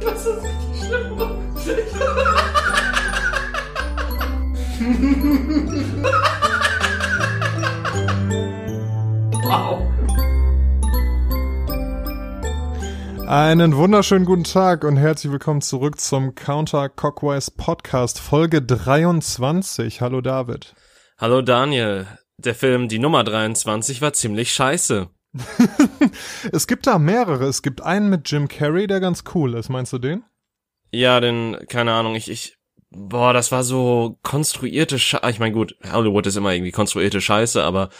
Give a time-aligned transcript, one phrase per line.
[0.00, 1.18] Das ist richtig schlimm.
[9.42, 9.82] wow.
[13.28, 20.00] Einen wunderschönen guten Tag und herzlich willkommen zurück zum Counter Cockwise Podcast Folge 23.
[20.00, 20.74] Hallo David.
[21.18, 22.06] Hallo Daniel.
[22.38, 25.10] Der Film Die Nummer 23 war ziemlich scheiße.
[26.52, 27.46] es gibt da mehrere.
[27.46, 29.68] Es gibt einen mit Jim Carrey, der ganz cool ist.
[29.68, 30.24] Meinst du den?
[30.90, 32.56] Ja, denn, keine Ahnung, ich, ich,
[32.90, 35.30] boah, das war so konstruierte Scheiße.
[35.30, 37.90] Ich meine, gut, Hollywood ist immer irgendwie konstruierte Scheiße, aber,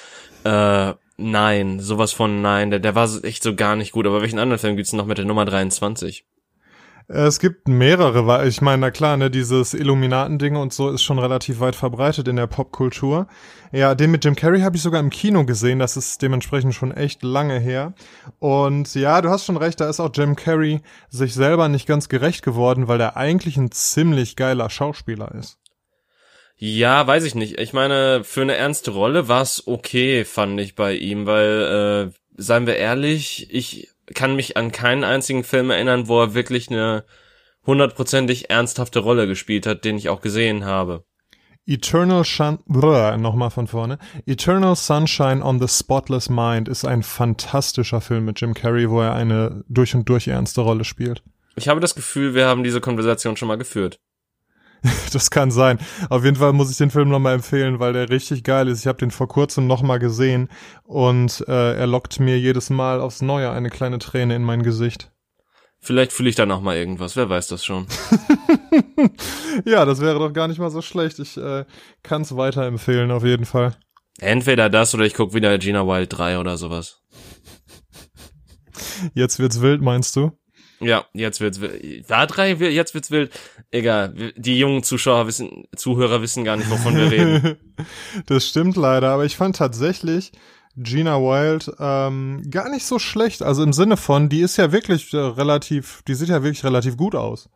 [0.44, 4.06] äh, nein, sowas von nein, der, der war echt so gar nicht gut.
[4.06, 6.24] Aber welchen anderen Film gibt's noch mit der Nummer 23?
[7.12, 11.18] Es gibt mehrere, weil ich meine, na klar, ne, dieses Illuminaten-Ding und so ist schon
[11.18, 13.26] relativ weit verbreitet in der Popkultur.
[13.72, 16.92] Ja, den mit Jim Carrey habe ich sogar im Kino gesehen, das ist dementsprechend schon
[16.92, 17.94] echt lange her.
[18.38, 22.08] Und ja, du hast schon recht, da ist auch Jim Carrey sich selber nicht ganz
[22.08, 25.58] gerecht geworden, weil er eigentlich ein ziemlich geiler Schauspieler ist.
[26.58, 27.58] Ja, weiß ich nicht.
[27.58, 32.40] Ich meine, für eine ernste Rolle war es okay, fand ich bei ihm, weil, äh,
[32.40, 37.04] seien wir ehrlich, ich kann mich an keinen einzigen Film erinnern, wo er wirklich eine
[37.66, 41.04] hundertprozentig ernsthafte Rolle gespielt hat, den ich auch gesehen habe.
[41.66, 43.98] Eternal Shun nochmal von vorne.
[44.26, 49.14] Eternal Sunshine on the Spotless Mind ist ein fantastischer Film mit Jim Carrey, wo er
[49.14, 51.22] eine durch und durch ernste Rolle spielt.
[51.56, 54.00] Ich habe das Gefühl, wir haben diese Konversation schon mal geführt.
[55.12, 55.78] das kann sein.
[56.08, 58.80] Auf jeden Fall muss ich den Film nochmal empfehlen, weil der richtig geil ist.
[58.80, 60.48] Ich habe den vor kurzem nochmal gesehen
[60.84, 65.10] und äh, er lockt mir jedes Mal aufs Neue eine kleine Träne in mein Gesicht.
[65.82, 67.86] Vielleicht fühle ich da noch mal irgendwas, wer weiß das schon.
[69.64, 71.18] ja, das wäre doch gar nicht mal so schlecht.
[71.18, 71.64] Ich äh,
[72.02, 73.76] kann es weiterempfehlen, auf jeden Fall.
[74.18, 77.02] Entweder das oder ich guck wieder Gina Wild 3 oder sowas.
[79.14, 80.32] Jetzt wird's wild, meinst du?
[80.80, 82.08] Ja, jetzt wird's wild.
[82.08, 83.30] Da drei, jetzt wird's wild.
[83.70, 87.56] Egal, die jungen Zuschauer wissen, Zuhörer wissen gar nicht, wovon wir reden.
[88.26, 90.32] das stimmt leider, aber ich fand tatsächlich
[90.76, 93.42] Gina Wild ähm, gar nicht so schlecht.
[93.42, 96.96] Also im Sinne von, die ist ja wirklich äh, relativ, die sieht ja wirklich relativ
[96.96, 97.50] gut aus.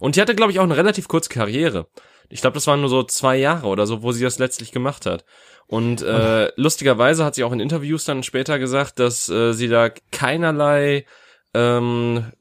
[0.00, 1.86] Und die hatte, glaube ich, auch eine relativ kurze Karriere.
[2.30, 5.06] Ich glaube, das waren nur so zwei Jahre oder so, wo sie das letztlich gemacht
[5.06, 5.24] hat.
[5.66, 9.90] Und äh, lustigerweise hat sie auch in Interviews dann später gesagt, dass äh, sie da
[10.10, 11.04] keinerlei
[11.54, 12.32] ähm,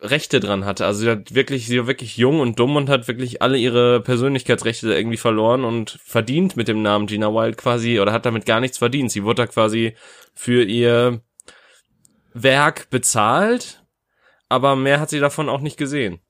[0.00, 0.86] Rechte dran hatte.
[0.86, 4.00] Also sie hat wirklich, sie war wirklich jung und dumm und hat wirklich alle ihre
[4.00, 8.60] Persönlichkeitsrechte irgendwie verloren und verdient mit dem Namen Gina Wild quasi oder hat damit gar
[8.60, 9.10] nichts verdient.
[9.10, 9.94] Sie wurde da quasi
[10.34, 11.20] für ihr
[12.32, 13.84] Werk bezahlt,
[14.48, 16.20] aber mehr hat sie davon auch nicht gesehen.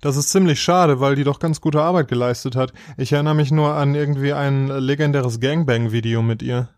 [0.00, 2.72] Das ist ziemlich schade, weil die doch ganz gute Arbeit geleistet hat.
[2.96, 6.70] Ich erinnere mich nur an irgendwie ein legendäres Gangbang-Video mit ihr.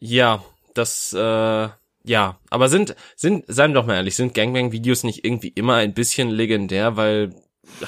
[0.00, 0.42] Ja,
[0.74, 1.68] das äh,
[2.04, 5.94] ja, aber sind, sind, seien wir doch mal ehrlich, sind Gangbang-Videos nicht irgendwie immer ein
[5.94, 7.34] bisschen legendär, weil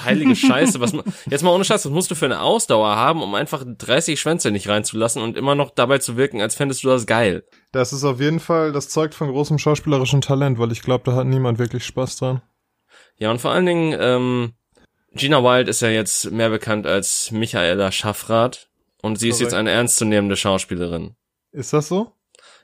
[0.03, 0.93] heilige Scheiße, was
[1.29, 4.51] jetzt mal ohne Scheiß, was musst du für eine Ausdauer haben, um einfach 30 Schwänze
[4.51, 7.43] nicht reinzulassen und immer noch dabei zu wirken, als fändest du das geil.
[7.71, 11.13] Das ist auf jeden Fall, das zeugt von großem schauspielerischen Talent, weil ich glaube, da
[11.13, 12.41] hat niemand wirklich Spaß dran.
[13.17, 14.53] Ja, und vor allen Dingen, ähm,
[15.13, 18.69] Gina Wild ist ja jetzt mehr bekannt als Michaela Schaffrath
[19.01, 21.15] und sie ist jetzt eine ernstzunehmende Schauspielerin.
[21.51, 22.11] Ist das so?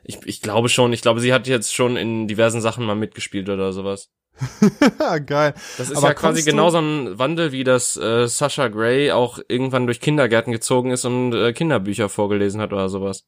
[0.03, 0.93] Ich, ich glaube schon.
[0.93, 4.09] Ich glaube, sie hat jetzt schon in diversen Sachen mal mitgespielt oder sowas.
[5.25, 5.53] Geil.
[5.77, 9.85] Das ist Aber ja quasi genauso ein Wandel, wie das äh, Sasha Gray auch irgendwann
[9.85, 13.25] durch Kindergärten gezogen ist und äh, Kinderbücher vorgelesen hat oder sowas.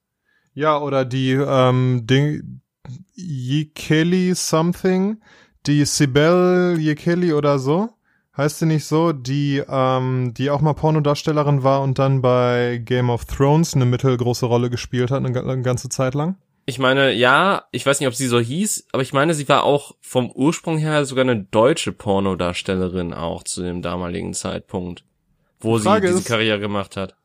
[0.54, 2.62] Ja, oder die ähm, Ding
[3.16, 5.22] Yekeli something,
[5.66, 7.90] die Sibel Yekeli oder so.
[8.36, 13.12] Heißt sie nicht so, die, ähm, die auch mal Pornodarstellerin war und dann bei Game
[13.12, 16.38] of Thrones eine mittelgroße Rolle gespielt hat, eine, eine ganze Zeit lang?
[16.66, 19.64] Ich meine, ja, ich weiß nicht, ob sie so hieß, aber ich meine, sie war
[19.64, 25.04] auch vom Ursprung her sogar eine deutsche Pornodarstellerin auch zu dem damaligen Zeitpunkt,
[25.60, 27.16] wo sie diese ist, Karriere gemacht hat.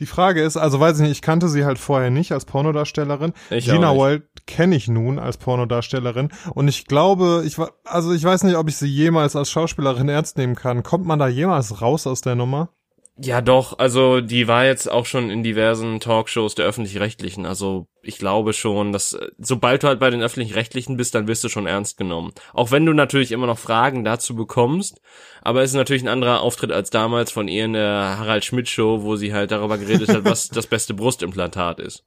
[0.00, 3.32] Die Frage ist, also weiß ich nicht, ich kannte sie halt vorher nicht als Pornodarstellerin.
[3.48, 8.24] Ich Gina Wild kenne ich nun als Pornodarstellerin und ich glaube, ich war, also ich
[8.24, 10.82] weiß nicht, ob ich sie jemals als Schauspielerin ernst nehmen kann.
[10.82, 12.70] Kommt man da jemals raus aus der Nummer?
[13.18, 17.44] Ja, doch, also die war jetzt auch schon in diversen Talkshows der öffentlich-rechtlichen.
[17.44, 21.44] Also ich glaube schon, dass äh, sobald du halt bei den öffentlich-rechtlichen bist, dann wirst
[21.44, 22.32] du schon ernst genommen.
[22.54, 25.00] Auch wenn du natürlich immer noch Fragen dazu bekommst,
[25.42, 28.70] aber es ist natürlich ein anderer Auftritt als damals von ihr in der Harald Schmidt
[28.70, 32.04] Show, wo sie halt darüber geredet hat, was das beste Brustimplantat ist.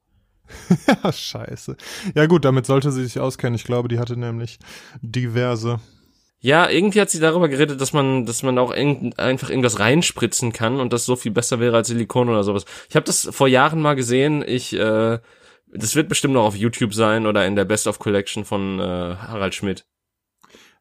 [0.88, 1.78] ja, scheiße.
[2.16, 3.56] Ja gut, damit sollte sie sich auskennen.
[3.56, 4.58] Ich glaube, die hatte nämlich
[5.02, 5.80] diverse.
[6.40, 10.54] Ja, irgendwie hat sie darüber geredet, dass man, dass man auch irgend, einfach irgendwas reinspritzen
[10.54, 12.66] kann und das so viel besser wäre als Silikon oder sowas.
[12.90, 14.44] Ich habe das vor Jahren mal gesehen.
[14.46, 15.20] Ich, äh,
[15.68, 18.84] das wird bestimmt noch auf YouTube sein oder in der Best of Collection von äh,
[18.84, 19.86] Harald Schmidt.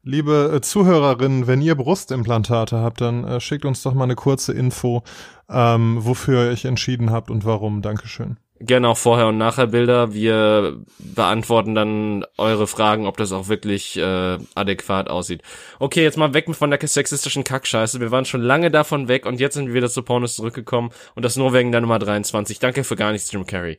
[0.02, 4.52] Liebe äh, Zuhörerinnen, wenn ihr Brustimplantate habt, dann äh, schickt uns doch mal eine kurze
[4.52, 5.02] Info,
[5.48, 7.80] ähm, wofür ihr euch entschieden habt und warum.
[7.80, 8.36] Dankeschön.
[8.66, 10.14] Gerne auch vorher und nachher Bilder.
[10.14, 15.42] Wir beantworten dann eure Fragen, ob das auch wirklich äh, adäquat aussieht.
[15.78, 18.00] Okay, jetzt mal weg von der sexistischen Kackscheiße.
[18.00, 21.24] Wir waren schon lange davon weg und jetzt sind wir wieder zu Pornos zurückgekommen und
[21.24, 22.58] das nur wegen der Nummer 23.
[22.58, 23.78] Danke für gar nichts, Jim Carrey.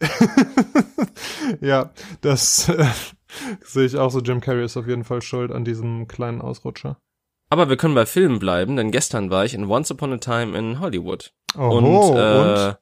[1.60, 1.90] ja,
[2.20, 2.86] das äh,
[3.62, 4.20] sehe ich auch so.
[4.20, 6.98] Jim Carrey ist auf jeden Fall schuld an diesem kleinen Ausrutscher.
[7.48, 10.56] Aber wir können bei Filmen bleiben, denn gestern war ich in Once Upon a Time
[10.56, 11.32] in Hollywood.
[11.56, 12.78] Oho, und, äh, und?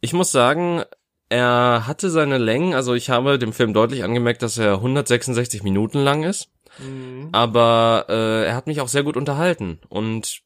[0.00, 0.82] Ich muss sagen,
[1.28, 5.98] er hatte seine Längen, also ich habe dem Film deutlich angemerkt, dass er 166 Minuten
[5.98, 6.50] lang ist.
[6.78, 7.28] Mhm.
[7.32, 9.78] Aber äh, er hat mich auch sehr gut unterhalten.
[9.88, 10.42] Und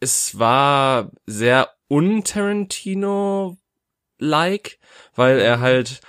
[0.00, 4.78] es war sehr un-Tarantino-like,
[5.14, 6.00] weil er halt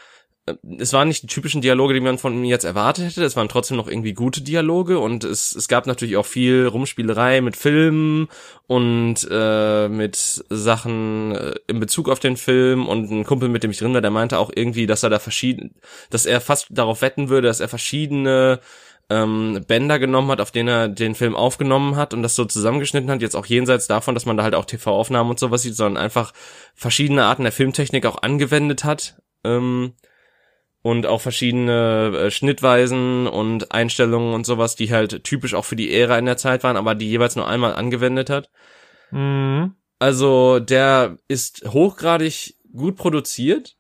[0.78, 3.24] es waren nicht die typischen Dialoge, die man von ihm jetzt erwartet hätte.
[3.24, 7.42] Es waren trotzdem noch irgendwie gute Dialoge und es, es gab natürlich auch viel Rumspielerei
[7.42, 8.28] mit Filmen
[8.68, 13.72] und äh, mit Sachen äh, in Bezug auf den Film und ein Kumpel, mit dem
[13.72, 15.75] ich drin war, der meinte auch irgendwie, dass er da verschieden,
[16.10, 18.60] dass er fast darauf wetten würde, dass er verschiedene
[19.10, 23.10] ähm, Bänder genommen hat, auf denen er den Film aufgenommen hat und das so zusammengeschnitten
[23.10, 26.02] hat, jetzt auch jenseits davon, dass man da halt auch TV-Aufnahmen und sowas sieht, sondern
[26.02, 26.31] einfach
[26.75, 29.19] verschiedene Arten der Filmtechnik auch angewendet hat.
[29.44, 29.94] Ähm,
[30.81, 35.94] und auch verschiedene äh, Schnittweisen und Einstellungen und sowas, die halt typisch auch für die
[35.94, 38.50] Ära in der Zeit waren, aber die jeweils nur einmal angewendet hat.
[39.12, 39.76] Mhm.
[40.00, 43.78] Also der ist hochgradig gut produziert,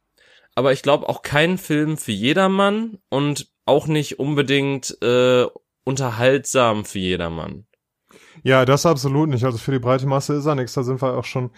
[0.55, 5.45] aber ich glaube auch kein Film für jedermann und auch nicht unbedingt äh,
[5.85, 7.65] unterhaltsam für jedermann.
[8.43, 9.43] Ja, das absolut nicht.
[9.43, 10.73] Also für die breite Masse ist er nichts.
[10.73, 11.51] Da sind wir auch schon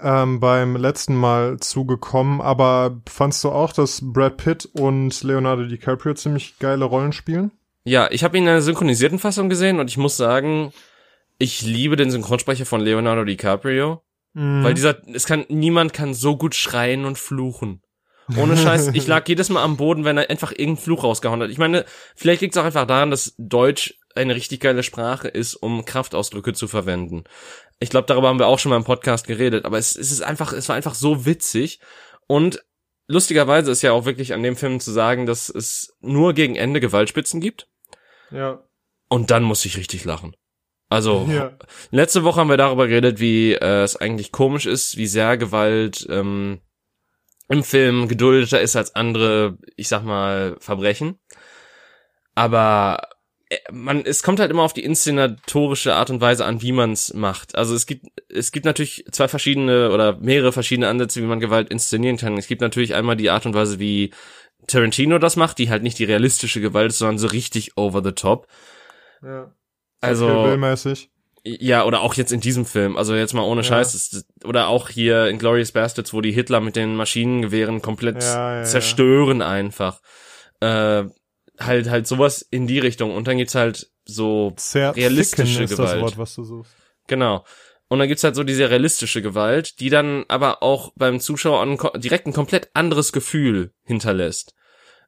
[0.00, 2.40] ähm, beim letzten Mal zugekommen.
[2.40, 7.52] Aber fandst du auch, dass Brad Pitt und Leonardo DiCaprio ziemlich geile Rollen spielen?
[7.84, 10.72] Ja, ich habe ihn in einer synchronisierten Fassung gesehen und ich muss sagen,
[11.38, 14.02] ich liebe den Synchronsprecher von Leonardo DiCaprio,
[14.34, 14.62] Mhm.
[14.62, 17.82] weil dieser, es kann, niemand kann so gut schreien und fluchen.
[18.36, 21.48] Ohne Scheiß, ich lag jedes Mal am Boden, wenn er einfach irgendeinen Fluch rausgehauen hat.
[21.50, 25.54] Ich meine, vielleicht liegt es auch einfach daran, dass Deutsch eine richtig geile Sprache ist,
[25.54, 27.24] um Kraftausdrücke zu verwenden.
[27.80, 30.22] Ich glaube, darüber haben wir auch schon mal im Podcast geredet, aber es, es ist
[30.22, 31.80] einfach, es war einfach so witzig
[32.26, 32.64] und
[33.06, 36.80] lustigerweise ist ja auch wirklich an dem Film zu sagen, dass es nur gegen Ende
[36.80, 37.68] Gewaltspitzen gibt
[38.30, 38.62] ja.
[39.08, 40.34] und dann muss ich richtig lachen.
[40.88, 41.56] Also Ja.
[41.90, 46.06] letzte Woche haben wir darüber geredet, wie äh, es eigentlich komisch ist, wie sehr Gewalt
[46.10, 46.60] ähm,
[47.48, 51.18] im Film geduldeter ist als andere, ich sag mal, Verbrechen.
[52.34, 53.08] Aber
[53.72, 57.14] man, es kommt halt immer auf die inszenatorische Art und Weise an, wie man es
[57.14, 57.54] macht.
[57.56, 61.70] Also es gibt, es gibt natürlich zwei verschiedene oder mehrere verschiedene Ansätze, wie man Gewalt
[61.70, 62.36] inszenieren kann.
[62.36, 64.12] Es gibt natürlich einmal die Art und Weise, wie
[64.66, 68.12] Tarantino das macht, die halt nicht die realistische Gewalt ist, sondern so richtig over the
[68.12, 68.46] top.
[69.22, 69.52] ja.
[70.00, 70.26] Also-.
[71.44, 72.96] Ja, oder auch jetzt in diesem Film.
[72.96, 73.64] Also jetzt mal ohne Ja.
[73.68, 73.92] Scheiß.
[73.92, 78.52] das- Oder auch hier in Glorious Bastards, wo die Hitler mit den Maschinengewehren komplett Ja,
[78.52, 78.64] ja, ja.
[78.64, 80.00] zerstören einfach.
[80.60, 81.04] Äh,
[81.58, 83.14] halt, halt sowas in die Richtung.
[83.14, 85.94] Und dann gibt's halt so, Sehr Realistische ist Gewalt.
[85.96, 86.74] das Wort, was du suchst.
[87.06, 87.44] genau.
[87.90, 91.78] Und dann gibt's halt so diese realistische Gewalt, die dann aber auch beim Zuschauer ein,
[92.02, 94.54] direkt ein komplett anderes Gefühl hinterlässt.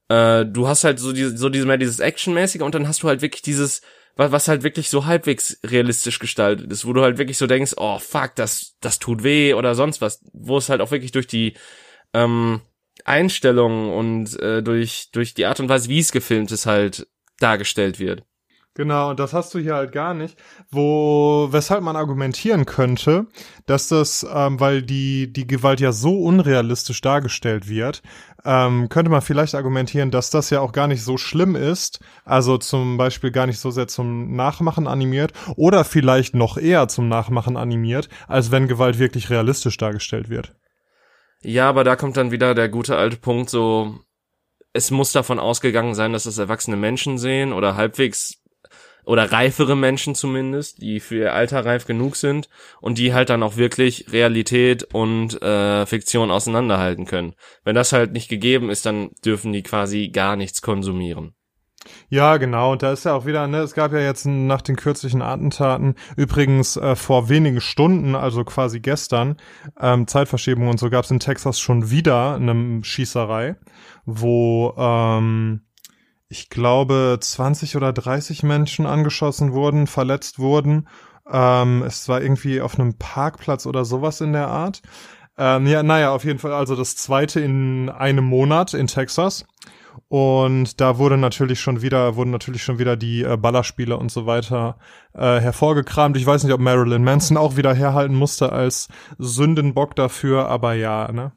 [0.09, 3.09] Äh, du hast halt so, diese, so diese, mehr dieses Actionmäßige und dann hast du
[3.09, 3.83] halt wirklich dieses,
[4.17, 7.75] wa- was halt wirklich so halbwegs realistisch gestaltet ist, wo du halt wirklich so denkst,
[7.77, 11.27] oh fuck, das, das tut weh oder sonst was, wo es halt auch wirklich durch
[11.27, 11.55] die
[12.15, 12.63] ähm,
[13.07, 17.07] Einstellungen und äh, durch, durch die Art und Weise, wie es gefilmt ist, halt
[17.39, 18.25] dargestellt wird.
[18.75, 20.39] Genau, und das hast du hier halt gar nicht,
[20.71, 23.27] wo, weshalb man argumentieren könnte,
[23.67, 28.01] dass das, ähm, weil die, die Gewalt ja so unrealistisch dargestellt wird,
[28.45, 32.59] ähm, könnte man vielleicht argumentieren, dass das ja auch gar nicht so schlimm ist, also
[32.59, 37.57] zum Beispiel gar nicht so sehr zum Nachmachen animiert oder vielleicht noch eher zum Nachmachen
[37.57, 40.55] animiert, als wenn Gewalt wirklich realistisch dargestellt wird.
[41.43, 43.99] Ja, aber da kommt dann wieder der gute alte Punkt, so,
[44.73, 48.41] es muss davon ausgegangen sein, dass es erwachsene Menschen sehen oder halbwegs
[49.05, 52.49] oder reifere Menschen zumindest, die für ihr Alter reif genug sind
[52.81, 57.35] und die halt dann auch wirklich Realität und äh, Fiktion auseinanderhalten können.
[57.65, 61.35] Wenn das halt nicht gegeben ist, dann dürfen die quasi gar nichts konsumieren.
[62.09, 62.73] Ja, genau.
[62.73, 65.95] Und da ist ja auch wieder, ne, es gab ja jetzt nach den kürzlichen Attentaten,
[66.17, 69.37] übrigens äh, vor wenigen Stunden, also quasi gestern,
[69.81, 73.57] ähm, Zeitverschiebung und so, gab es in Texas schon wieder eine Schießerei,
[74.05, 75.63] wo ähm,
[76.29, 80.87] ich glaube 20 oder 30 Menschen angeschossen wurden, verletzt wurden.
[81.31, 84.83] Ähm, es war irgendwie auf einem Parkplatz oder sowas in der Art.
[85.39, 89.47] Ähm, ja, naja, auf jeden Fall also das zweite in einem Monat in Texas.
[90.09, 94.27] Und da wurde natürlich schon wieder, wurden natürlich schon wieder die äh, Ballerspiele und so
[94.27, 94.79] weiter
[95.15, 96.17] äh, hervorgekramt.
[96.17, 101.11] Ich weiß nicht, ob Marilyn Manson auch wieder herhalten musste als Sündenbock dafür, aber ja,
[101.13, 101.33] ne?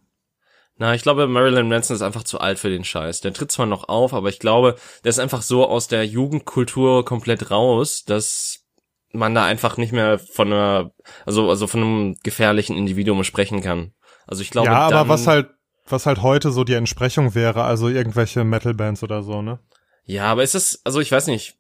[0.78, 3.22] Na, ich glaube, Marilyn Manson ist einfach zu alt für den Scheiß.
[3.22, 7.06] Der tritt zwar noch auf, aber ich glaube, der ist einfach so aus der Jugendkultur
[7.06, 8.66] komplett raus, dass
[9.12, 10.92] man da einfach nicht mehr von einer,
[11.26, 13.94] also, also von einem gefährlichen Individuum sprechen kann.
[14.26, 14.70] Also ich glaube.
[14.70, 15.52] Ja, aber was halt,
[15.86, 19.60] was halt heute so die Entsprechung wäre, also irgendwelche Metal-Bands oder so, ne?
[20.06, 21.56] Ja, aber ist das, also ich weiß nicht,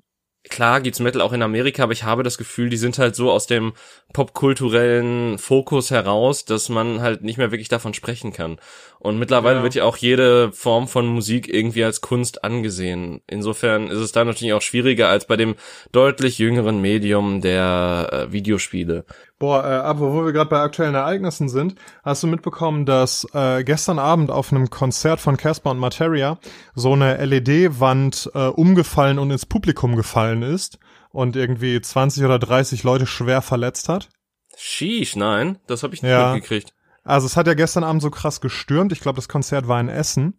[0.49, 3.31] klar gibt's Metal auch in Amerika, aber ich habe das Gefühl, die sind halt so
[3.31, 3.73] aus dem
[4.11, 8.59] popkulturellen Fokus heraus, dass man halt nicht mehr wirklich davon sprechen kann.
[8.99, 9.63] Und mittlerweile ja.
[9.63, 13.21] wird ja auch jede Form von Musik irgendwie als Kunst angesehen.
[13.27, 15.55] Insofern ist es da natürlich auch schwieriger als bei dem
[15.91, 19.05] deutlich jüngeren Medium der äh, Videospiele.
[19.43, 23.65] Boah, äh, aber wo wir gerade bei aktuellen Ereignissen sind, hast du mitbekommen, dass äh,
[23.65, 26.37] gestern Abend auf einem Konzert von Casper und Materia
[26.75, 30.79] so eine LED-Wand äh, umgefallen und ins Publikum gefallen ist
[31.11, 34.07] und irgendwie 20 oder 30 Leute schwer verletzt hat?
[34.55, 36.31] Sheesh, nein, das habe ich nicht ja.
[36.31, 36.73] mitgekriegt.
[37.03, 38.93] Also es hat ja gestern Abend so krass gestürmt.
[38.93, 40.35] Ich glaube, das Konzert war in Essen.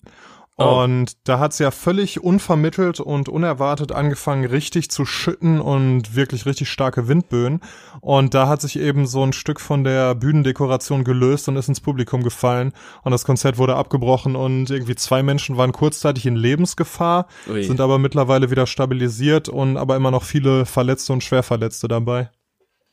[0.57, 0.83] Oh.
[0.83, 6.71] Und da hat's ja völlig unvermittelt und unerwartet angefangen, richtig zu schütten und wirklich richtig
[6.71, 7.61] starke Windböen.
[8.01, 11.81] Und da hat sich eben so ein Stück von der Bühnendekoration gelöst und ist ins
[11.81, 12.73] Publikum gefallen.
[13.03, 17.65] Und das Konzert wurde abgebrochen und irgendwie zwei Menschen waren kurzzeitig in Lebensgefahr, Ui.
[17.65, 22.31] sind aber mittlerweile wieder stabilisiert und aber immer noch viele Verletzte und Schwerverletzte dabei.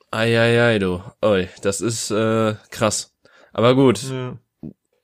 [0.10, 1.04] Eieiei, du.
[1.22, 3.14] Oi, das ist äh, krass.
[3.54, 4.02] Aber gut.
[4.02, 4.38] Ja.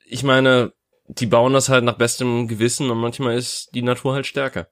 [0.05, 0.73] Ich meine,
[1.07, 4.67] die bauen das halt nach bestem Gewissen und manchmal ist die Natur halt stärker.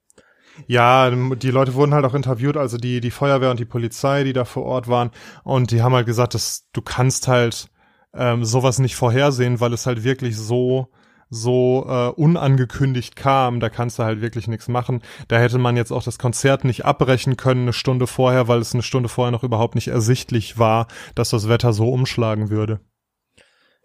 [0.68, 4.34] Ja, die Leute wurden halt auch interviewt, also die, die Feuerwehr und die Polizei, die
[4.34, 5.12] da vor Ort waren.
[5.44, 7.70] Und die haben halt gesagt, dass du kannst halt
[8.13, 10.88] ähm, sowas nicht vorhersehen, weil es halt wirklich so,
[11.30, 13.60] so äh, unangekündigt kam.
[13.60, 15.01] Da kannst du halt wirklich nichts machen.
[15.27, 18.74] Da hätte man jetzt auch das Konzert nicht abbrechen können eine Stunde vorher, weil es
[18.74, 22.80] eine Stunde vorher noch überhaupt nicht ersichtlich war, dass das Wetter so umschlagen würde.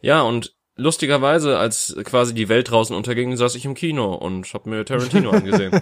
[0.03, 4.67] Ja, und lustigerweise, als quasi die Welt draußen unterging, saß ich im Kino und hab
[4.67, 5.81] mir Tarantino angesehen.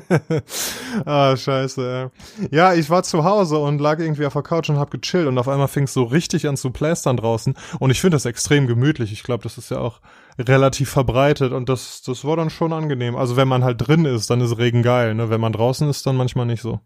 [1.04, 2.10] ah, scheiße.
[2.50, 5.38] Ja, ich war zu Hause und lag irgendwie auf der Couch und hab gechillt und
[5.38, 8.66] auf einmal fing es so richtig an zu plästern draußen und ich finde das extrem
[8.66, 9.12] gemütlich.
[9.12, 10.00] Ich glaube, das ist ja auch
[10.38, 13.16] relativ verbreitet und das, das war dann schon angenehm.
[13.16, 15.30] Also wenn man halt drin ist, dann ist Regen geil, ne?
[15.30, 16.80] Wenn man draußen ist, dann manchmal nicht so.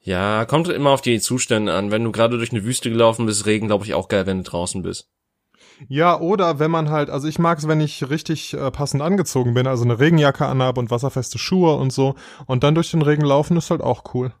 [0.00, 1.90] Ja, kommt immer auf die Zustände an.
[1.90, 4.50] Wenn du gerade durch eine Wüste gelaufen bist, Regen, glaube ich, auch geil, wenn du
[4.50, 5.08] draußen bist.
[5.88, 9.54] Ja, oder wenn man halt, also ich mag es, wenn ich richtig äh, passend angezogen
[9.54, 12.14] bin, also eine Regenjacke anhab und wasserfeste Schuhe und so
[12.46, 14.32] und dann durch den Regen laufen ist halt auch cool.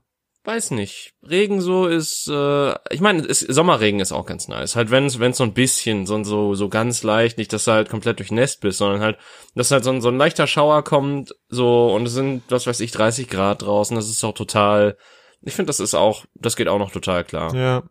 [0.44, 1.14] Weiß nicht.
[1.22, 4.74] Regen so ist, äh, ich meine, Sommerregen ist auch ganz nice.
[4.74, 7.88] Halt, wenn es so ein bisschen, so, so, so ganz leicht, nicht, dass du halt
[7.88, 9.18] komplett durchnässt bist, sondern halt,
[9.54, 12.80] dass halt so ein, so ein leichter Schauer kommt, so, und es sind, was weiß
[12.80, 14.96] ich, 30 Grad draußen, das ist auch total,
[15.42, 17.54] ich finde, das ist auch, das geht auch noch total klar.
[17.54, 17.84] Ja.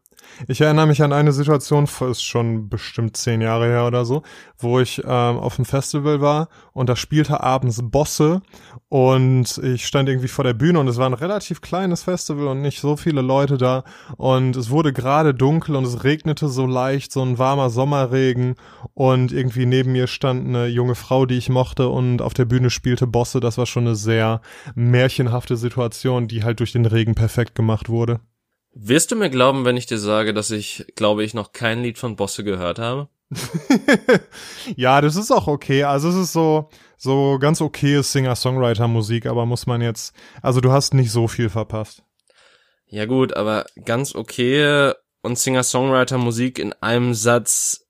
[0.47, 4.23] Ich erinnere mich an eine Situation, ist schon bestimmt zehn Jahre her oder so,
[4.57, 8.41] wo ich ähm, auf einem Festival war und da spielte abends Bosse
[8.89, 12.61] und ich stand irgendwie vor der Bühne und es war ein relativ kleines Festival und
[12.61, 13.83] nicht so viele Leute da
[14.17, 18.55] und es wurde gerade dunkel und es regnete so leicht, so ein warmer Sommerregen
[18.93, 22.69] und irgendwie neben mir stand eine junge Frau, die ich mochte und auf der Bühne
[22.69, 23.39] spielte Bosse.
[23.39, 24.41] Das war schon eine sehr
[24.75, 28.19] märchenhafte Situation, die halt durch den Regen perfekt gemacht wurde.
[28.73, 31.97] Wirst du mir glauben, wenn ich dir sage, dass ich, glaube ich, noch kein Lied
[31.97, 33.09] von Bosse gehört habe?
[34.75, 35.83] ja, das ist auch okay.
[35.83, 40.93] Also es ist so, so ganz okay Singer-Songwriter-Musik, aber muss man jetzt, also du hast
[40.93, 42.03] nicht so viel verpasst.
[42.87, 47.87] Ja gut, aber ganz okay und Singer-Songwriter-Musik in einem Satz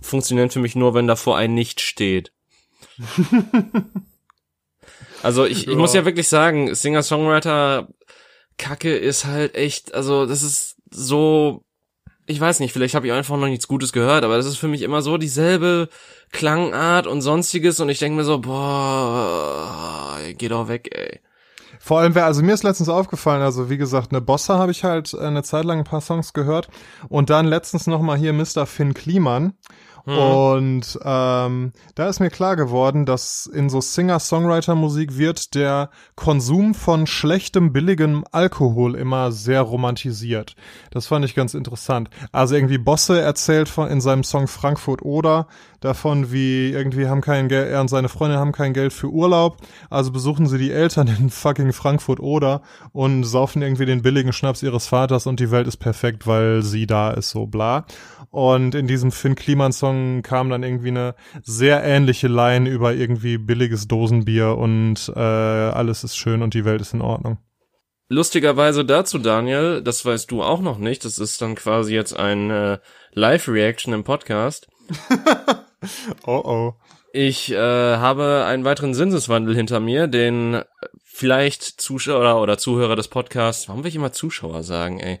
[0.00, 2.32] funktionieren für mich nur, wenn davor ein Nicht steht.
[5.22, 7.88] also ich, ich muss ja wirklich sagen, Singer-Songwriter
[8.60, 11.64] Kacke ist halt echt, also das ist so,
[12.26, 14.68] ich weiß nicht, vielleicht habe ich einfach noch nichts Gutes gehört, aber das ist für
[14.68, 15.88] mich immer so dieselbe
[16.30, 21.20] Klangart und sonstiges und ich denke mir so, boah, geh doch weg, ey.
[21.82, 25.14] Vor allem, also mir ist letztens aufgefallen, also wie gesagt, eine Bossa habe ich halt
[25.14, 26.68] eine Zeit lang ein paar Songs gehört
[27.08, 28.66] und dann letztens nochmal hier Mr.
[28.66, 29.54] Finn Kliman
[30.10, 30.18] Mhm.
[30.18, 37.06] Und ähm, da ist mir klar geworden, dass in so Singer-Songwriter-Musik wird der Konsum von
[37.06, 40.56] schlechtem, billigem Alkohol immer sehr romantisiert.
[40.90, 42.10] Das fand ich ganz interessant.
[42.32, 45.46] Also irgendwie Bosse erzählt von in seinem Song Frankfurt oder
[45.80, 49.56] davon, wie irgendwie haben kein Geld, er und seine Freundin haben kein Geld für Urlaub,
[49.88, 54.62] also besuchen sie die Eltern in fucking Frankfurt oder und saufen irgendwie den billigen Schnaps
[54.62, 57.86] ihres Vaters und die Welt ist perfekt, weil sie da ist, so bla.
[58.30, 63.38] Und in diesem Finn Kliman Song kam dann irgendwie eine sehr ähnliche Line über irgendwie
[63.38, 67.38] billiges Dosenbier und äh, alles ist schön und die Welt ist in Ordnung.
[68.12, 72.50] Lustigerweise dazu, Daniel, das weißt du auch noch nicht, das ist dann quasi jetzt ein
[72.50, 72.78] äh,
[73.12, 74.68] Live-Reaction im Podcast.
[76.26, 76.74] oh oh.
[77.12, 80.62] Ich äh, habe einen weiteren Sinseswandel hinter mir, den
[81.02, 85.18] vielleicht Zuschauer oder Zuhörer des Podcasts, warum will ich immer Zuschauer sagen, ey?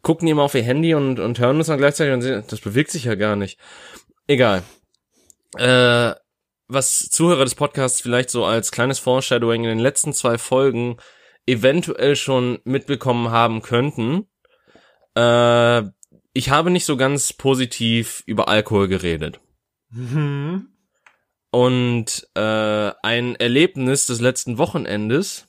[0.00, 2.90] Gucken immer auf ihr Handy und, und hören uns dann gleichzeitig und sehen, das bewegt
[2.90, 3.58] sich ja gar nicht.
[4.26, 4.62] Egal.
[5.56, 6.14] Äh,
[6.68, 10.96] was Zuhörer des Podcasts vielleicht so als kleines Foreshadowing in den letzten zwei Folgen
[11.46, 14.28] eventuell schon mitbekommen haben könnten.
[15.14, 15.82] Äh,
[16.32, 19.40] ich habe nicht so ganz positiv über Alkohol geredet.
[19.90, 20.68] Mhm.
[21.50, 25.46] Und äh, ein Erlebnis des letzten Wochenendes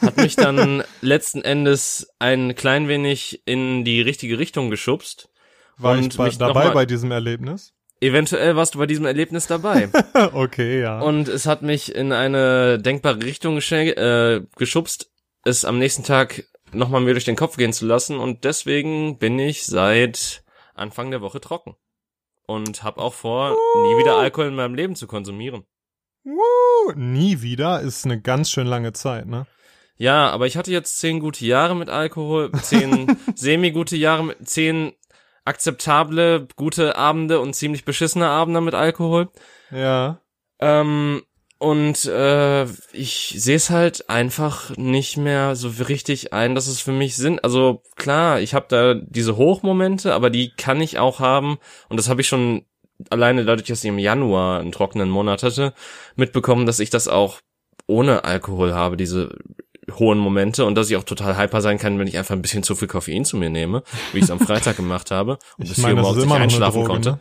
[0.00, 5.30] hat mich dann letzten Endes ein klein wenig in die richtige Richtung geschubst.
[5.78, 7.74] War und ich bei, dabei bei diesem Erlebnis?
[8.00, 9.88] Eventuell warst du bei diesem Erlebnis dabei.
[10.32, 11.00] okay, ja.
[11.00, 15.10] Und es hat mich in eine denkbare Richtung äh, geschubst,
[15.44, 18.18] es am nächsten Tag nochmal mir durch den Kopf gehen zu lassen.
[18.18, 21.76] Und deswegen bin ich seit Anfang der Woche trocken
[22.46, 23.82] und habe auch vor, uh.
[23.82, 25.64] nie wieder Alkohol in meinem Leben zu konsumieren.
[26.24, 29.46] Uh, nie wieder ist eine ganz schön lange Zeit, ne?
[29.96, 34.92] Ja, aber ich hatte jetzt zehn gute Jahre mit Alkohol, zehn semi-gute Jahre zehn
[35.44, 39.28] akzeptable, gute Abende und ziemlich beschissene Abende mit Alkohol.
[39.70, 40.20] Ja.
[40.60, 41.22] Ähm,
[41.62, 46.90] und äh, ich sehe es halt einfach nicht mehr so richtig ein, dass es für
[46.90, 47.38] mich Sinn.
[47.38, 51.58] Also klar, ich habe da diese Hochmomente, aber die kann ich auch haben.
[51.88, 52.64] Und das habe ich schon
[53.10, 55.72] alleine dadurch, dass ich im Januar einen trockenen Monat hatte,
[56.16, 57.38] mitbekommen, dass ich das auch
[57.86, 59.38] ohne Alkohol habe, diese
[59.88, 62.64] hohen Momente und dass ich auch total hyper sein kann, wenn ich einfach ein bisschen
[62.64, 65.68] zu viel Koffein zu mir nehme, wie ich es am Freitag gemacht habe und ich
[65.68, 67.10] bis meine, hier morgens einschlafen Droge, konnte.
[67.10, 67.20] Ne?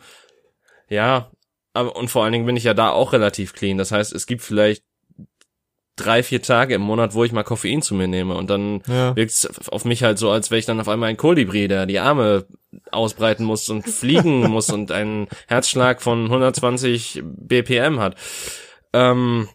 [0.90, 1.30] Ja,
[1.74, 3.78] aber und vor allen Dingen bin ich ja da auch relativ clean.
[3.78, 4.84] Das heißt, es gibt vielleicht
[5.96, 9.16] drei, vier Tage im Monat, wo ich mal Koffein zu mir nehme und dann ja.
[9.16, 11.86] wirkt es auf mich halt so, als wäre ich dann auf einmal ein Kolibri, der
[11.86, 12.46] die Arme
[12.92, 18.16] ausbreiten muss und fliegen muss und einen Herzschlag von 120 BPM hat.
[18.94, 19.50] Ähm,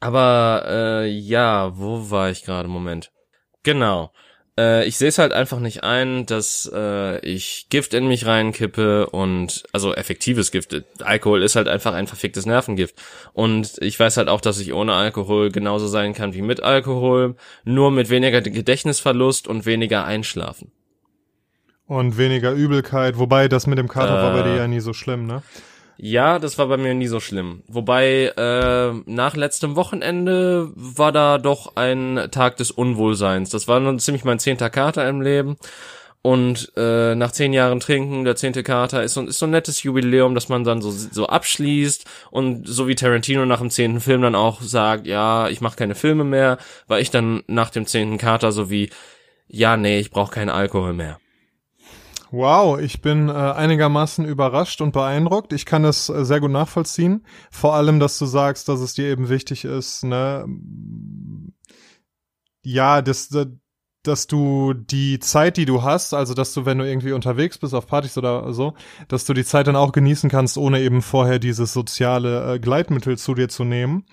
[0.00, 2.68] aber äh, ja, wo war ich gerade?
[2.68, 3.12] Moment.
[3.62, 4.12] Genau.
[4.60, 9.06] Äh, ich sehe es halt einfach nicht ein, dass äh, ich Gift in mich reinkippe
[9.06, 10.82] und also effektives Gift.
[11.02, 12.94] Alkohol ist halt einfach ein verficktes Nervengift.
[13.32, 17.36] Und ich weiß halt auch, dass ich ohne Alkohol genauso sein kann wie mit Alkohol,
[17.64, 20.72] nur mit weniger Gedächtnisverlust und weniger Einschlafen.
[21.86, 24.58] Und weniger Übelkeit, wobei das mit dem Kater äh, war bei dir äh.
[24.58, 25.42] ja nie so schlimm, ne?
[26.02, 27.62] Ja, das war bei mir nie so schlimm.
[27.68, 33.50] Wobei äh, nach letztem Wochenende war da doch ein Tag des Unwohlseins.
[33.50, 35.58] Das war nun ziemlich mein zehnter Kater im Leben.
[36.22, 39.82] Und äh, nach zehn Jahren Trinken, der zehnte Kater, ist so, ist so ein nettes
[39.82, 44.22] Jubiläum, dass man dann so, so abschließt und so wie Tarantino nach dem zehnten Film
[44.22, 46.56] dann auch sagt, ja, ich mache keine Filme mehr,
[46.88, 48.88] war ich dann nach dem zehnten Kater so wie,
[49.48, 51.18] ja, nee, ich brauche keinen Alkohol mehr.
[52.32, 55.52] Wow, ich bin äh, einigermaßen überrascht und beeindruckt.
[55.52, 57.26] Ich kann es äh, sehr gut nachvollziehen.
[57.50, 60.44] Vor allem, dass du sagst, dass es dir eben wichtig ist, ne,
[62.62, 63.30] ja, dass,
[64.04, 67.74] dass du die Zeit, die du hast, also dass du, wenn du irgendwie unterwegs bist
[67.74, 68.74] auf Partys oder so,
[69.08, 73.18] dass du die Zeit dann auch genießen kannst, ohne eben vorher dieses soziale äh, Gleitmittel
[73.18, 74.04] zu dir zu nehmen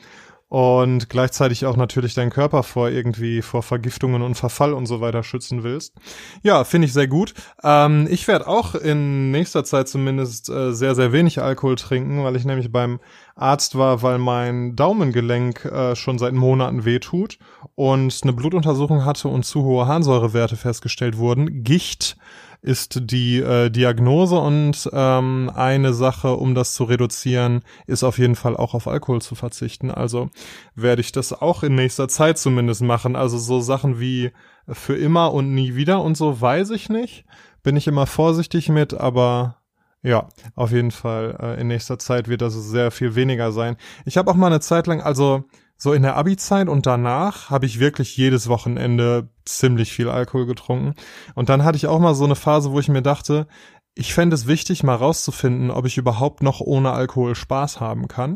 [0.49, 5.23] und gleichzeitig auch natürlich deinen Körper vor irgendwie vor Vergiftungen und Verfall und so weiter
[5.23, 5.93] schützen willst.
[6.41, 7.33] Ja, finde ich sehr gut.
[7.63, 12.35] Ähm, ich werde auch in nächster Zeit zumindest äh, sehr, sehr wenig Alkohol trinken, weil
[12.37, 12.99] ich nämlich beim
[13.35, 17.37] Arzt war, weil mein Daumengelenk äh, schon seit Monaten wehtut
[17.75, 21.63] und eine Blutuntersuchung hatte und zu hohe Harnsäurewerte festgestellt wurden.
[21.63, 22.17] Gicht
[22.61, 28.35] ist die äh, Diagnose und ähm, eine Sache, um das zu reduzieren, ist auf jeden
[28.35, 29.91] Fall auch auf Alkohol zu verzichten.
[29.91, 30.29] Also
[30.75, 33.15] werde ich das auch in nächster Zeit zumindest machen.
[33.15, 34.31] Also so Sachen wie
[34.67, 37.25] für immer und nie wieder und so weiß ich nicht.
[37.63, 39.57] Bin ich immer vorsichtig mit, aber
[40.03, 43.77] ja, auf jeden Fall äh, in nächster Zeit wird das sehr viel weniger sein.
[44.05, 45.45] Ich habe auch mal eine Zeit lang, also
[45.77, 50.95] so in der Abi-Zeit und danach habe ich wirklich jedes Wochenende ziemlich viel Alkohol getrunken.
[51.35, 53.47] Und dann hatte ich auch mal so eine Phase, wo ich mir dachte,
[53.93, 58.35] ich fände es wichtig, mal rauszufinden, ob ich überhaupt noch ohne Alkohol Spaß haben kann.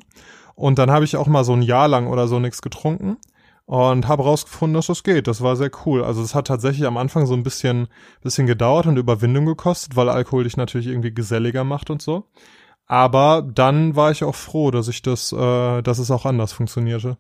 [0.56, 3.18] Und dann habe ich auch mal so ein Jahr lang oder so nichts getrunken
[3.66, 5.28] und habe rausgefunden, dass das geht.
[5.28, 6.04] Das war sehr cool.
[6.04, 7.88] Also es hat tatsächlich am Anfang so ein bisschen,
[8.22, 12.26] bisschen gedauert und Überwindung gekostet, weil Alkohol dich natürlich irgendwie geselliger macht und so.
[12.86, 17.18] Aber dann war ich auch froh, dass ich das, äh, dass es auch anders funktionierte.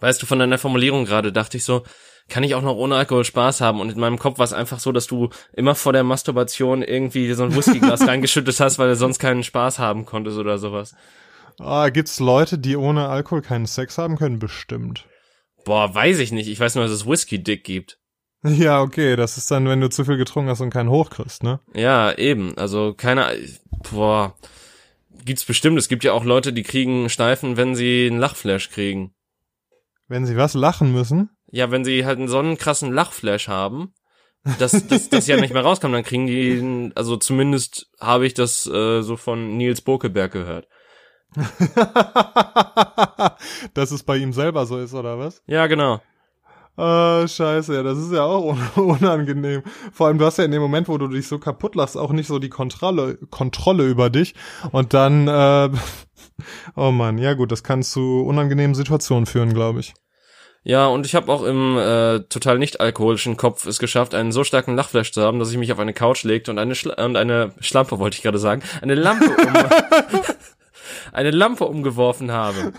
[0.00, 1.82] Weißt du, von deiner Formulierung gerade dachte ich so,
[2.28, 3.80] kann ich auch noch ohne Alkohol Spaß haben.
[3.80, 7.32] Und in meinem Kopf war es einfach so, dass du immer vor der Masturbation irgendwie
[7.34, 10.94] so ein Whiskyglas reingeschüttet hast, weil du sonst keinen Spaß haben konntest oder sowas.
[11.58, 14.38] Ah, gibt's Leute, die ohne Alkohol keinen Sex haben können?
[14.38, 15.06] Bestimmt.
[15.64, 16.48] Boah, weiß ich nicht.
[16.48, 17.98] Ich weiß nur, dass es Whisky-Dick gibt.
[18.42, 21.58] Ja, okay, das ist dann, wenn du zu viel getrunken hast und keinen hochkriegst, ne?
[21.74, 22.56] Ja, eben.
[22.56, 23.34] Also keine,
[23.90, 24.36] boah,
[25.24, 25.78] gibt's bestimmt.
[25.78, 29.15] Es gibt ja auch Leute, die kriegen Steifen, wenn sie einen Lachflash kriegen.
[30.08, 31.30] Wenn sie was lachen müssen?
[31.50, 33.94] Ja, wenn sie halt einen so einen krassen Lachflash haben,
[34.58, 38.66] dass das, das ja nicht mehr rauskommt, dann kriegen die, also zumindest habe ich das
[38.66, 40.68] äh, so von Nils Bokeberg gehört.
[43.74, 45.42] Dass es bei ihm selber so ist, oder was?
[45.46, 46.00] Ja, genau.
[46.76, 49.62] Ah, scheiße, ja, das ist ja auch un unangenehm.
[49.92, 52.12] Vor allem, du hast ja in dem Moment, wo du dich so kaputt lachst, auch
[52.12, 54.34] nicht so die Kontrolle, Kontrolle über dich.
[54.72, 55.70] Und dann, äh,
[56.76, 59.94] oh man, ja gut, das kann zu unangenehmen Situationen führen, glaube ich.
[60.68, 64.42] Ja, und ich habe auch im äh, total nicht alkoholischen Kopf es geschafft, einen so
[64.42, 67.16] starken Lachflash zu haben, dass ich mich auf eine Couch legte und eine Schla und
[67.16, 69.54] eine Schlampe wollte ich gerade sagen, eine Lampe um
[71.12, 72.72] eine Lampe umgeworfen habe,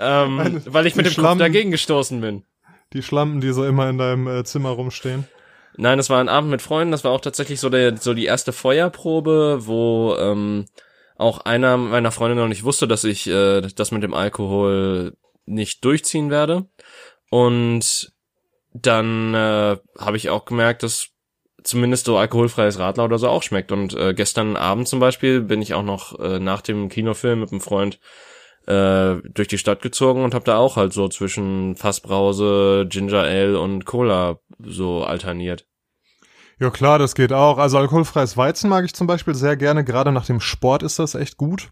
[0.00, 2.42] ähm, eine, weil ich mit dem Schlampen, Kopf dagegen gestoßen bin.
[2.94, 5.28] Die Schlampen, die so immer in deinem äh, Zimmer rumstehen.
[5.76, 6.90] Nein, das war ein Abend mit Freunden.
[6.90, 10.66] Das war auch tatsächlich so der so die erste Feuerprobe, wo ähm,
[11.20, 15.84] auch einer meiner Freunde noch nicht wusste, dass ich äh, das mit dem Alkohol nicht
[15.84, 16.66] durchziehen werde.
[17.30, 18.12] Und
[18.72, 21.08] dann äh, habe ich auch gemerkt, dass
[21.62, 23.72] zumindest so alkoholfreies Radler oder so auch schmeckt.
[23.72, 27.52] Und äh, gestern Abend zum Beispiel bin ich auch noch äh, nach dem Kinofilm mit
[27.52, 28.00] einem Freund
[28.66, 33.58] äh, durch die Stadt gezogen und habe da auch halt so zwischen Fassbrause, Ginger Ale
[33.58, 35.66] und Cola so alterniert.
[36.60, 37.56] Ja klar, das geht auch.
[37.56, 39.82] Also alkoholfreies Weizen mag ich zum Beispiel sehr gerne.
[39.82, 41.70] Gerade nach dem Sport ist das echt gut.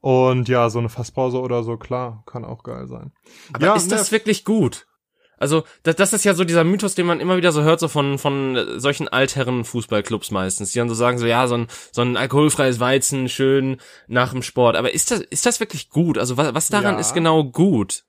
[0.00, 3.12] Und ja, so eine Fassbrause oder so, klar, kann auch geil sein.
[3.52, 4.86] Aber ja, ist das ne, wirklich gut?
[5.38, 7.88] Also, das, das ist ja so dieser Mythos, den man immer wieder so hört, so
[7.88, 12.02] von, von solchen altherren Fußballclubs meistens, die dann so sagen, so, ja, so ein, so
[12.02, 14.76] ein alkoholfreies Weizen, schön nach dem Sport.
[14.76, 16.18] Aber ist das, ist das wirklich gut?
[16.18, 17.00] Also, was, was daran ja.
[17.00, 18.04] ist genau gut?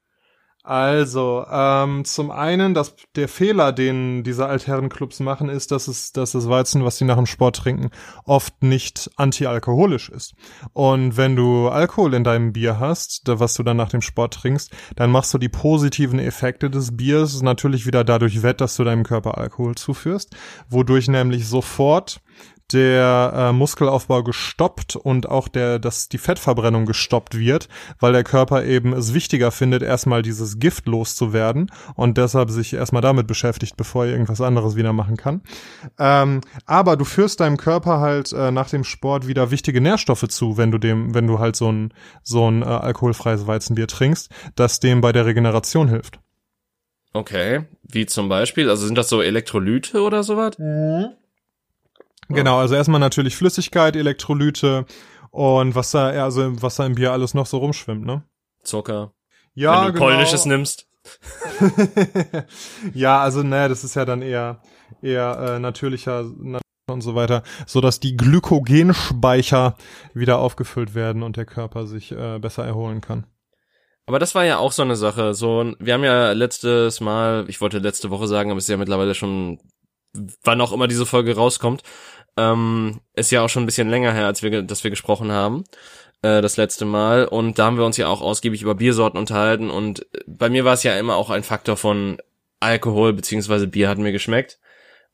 [0.67, 6.32] Also, ähm, zum einen, dass der Fehler, den diese Altherrenclubs machen, ist, dass es, dass
[6.32, 7.91] das Weizen, was sie nach dem Sport trinken,
[8.23, 10.34] oft nicht antialkoholisch ist.
[10.73, 14.71] Und wenn du Alkohol in deinem Bier hast, was du dann nach dem Sport trinkst,
[14.95, 19.04] dann machst du die positiven Effekte des Biers natürlich wieder dadurch wett, dass du deinem
[19.04, 20.36] Körper Alkohol zuführst,
[20.67, 22.21] wodurch nämlich sofort
[22.76, 28.66] der äh, Muskelaufbau gestoppt und auch der, dass die Fettverbrennung gestoppt wird, weil der Körper
[28.66, 34.06] eben es wichtiger findet, erstmal dieses Gift loszuwerden und deshalb sich erstmal damit beschäftigt, bevor
[34.06, 35.42] er irgendwas anderes wieder machen kann.
[35.98, 40.58] Ähm, aber du führst deinem Körper halt äh, nach dem Sport wieder wichtige Nährstoffe zu,
[40.58, 44.82] wenn du dem, wenn du halt so ein so ein äh, alkoholfreies Weizenbier trinkst, das
[44.82, 46.20] dem bei der Regeneration hilft.
[47.14, 50.60] Okay, wie zum Beispiel, also sind das so Elektrolyte oder sowas?
[50.60, 51.14] Mhm.
[52.30, 54.86] Genau, also erstmal natürlich Flüssigkeit, Elektrolyte
[55.32, 58.24] und was da, also was da im Bier alles noch so rumschwimmt, ne?
[58.64, 59.14] Zucker.
[59.54, 60.06] Ja, Wenn du genau.
[60.06, 60.88] polnisches nimmst.
[62.94, 64.62] ja, also naja, das ist ja dann eher
[65.02, 66.26] eher äh, natürlicher
[66.88, 69.76] und so weiter, so dass die Glykogenspeicher
[70.14, 73.26] wieder aufgefüllt werden und der Körper sich äh, besser erholen kann.
[74.08, 75.34] Aber das war ja auch so eine Sache.
[75.34, 78.78] So, wir haben ja letztes Mal, ich wollte letzte Woche sagen, aber es ist ja
[78.78, 79.60] mittlerweile schon,
[80.44, 81.82] wann auch immer diese Folge rauskommt,
[82.38, 85.63] ähm, ist ja auch schon ein bisschen länger her, als wir, dass wir gesprochen haben,
[86.21, 87.26] äh, das letzte Mal.
[87.26, 89.69] Und da haben wir uns ja auch ausgiebig über Biersorten unterhalten.
[89.69, 92.17] Und äh, bei mir war es ja immer auch ein Faktor von
[92.60, 94.60] Alkohol beziehungsweise Bier hat mir geschmeckt.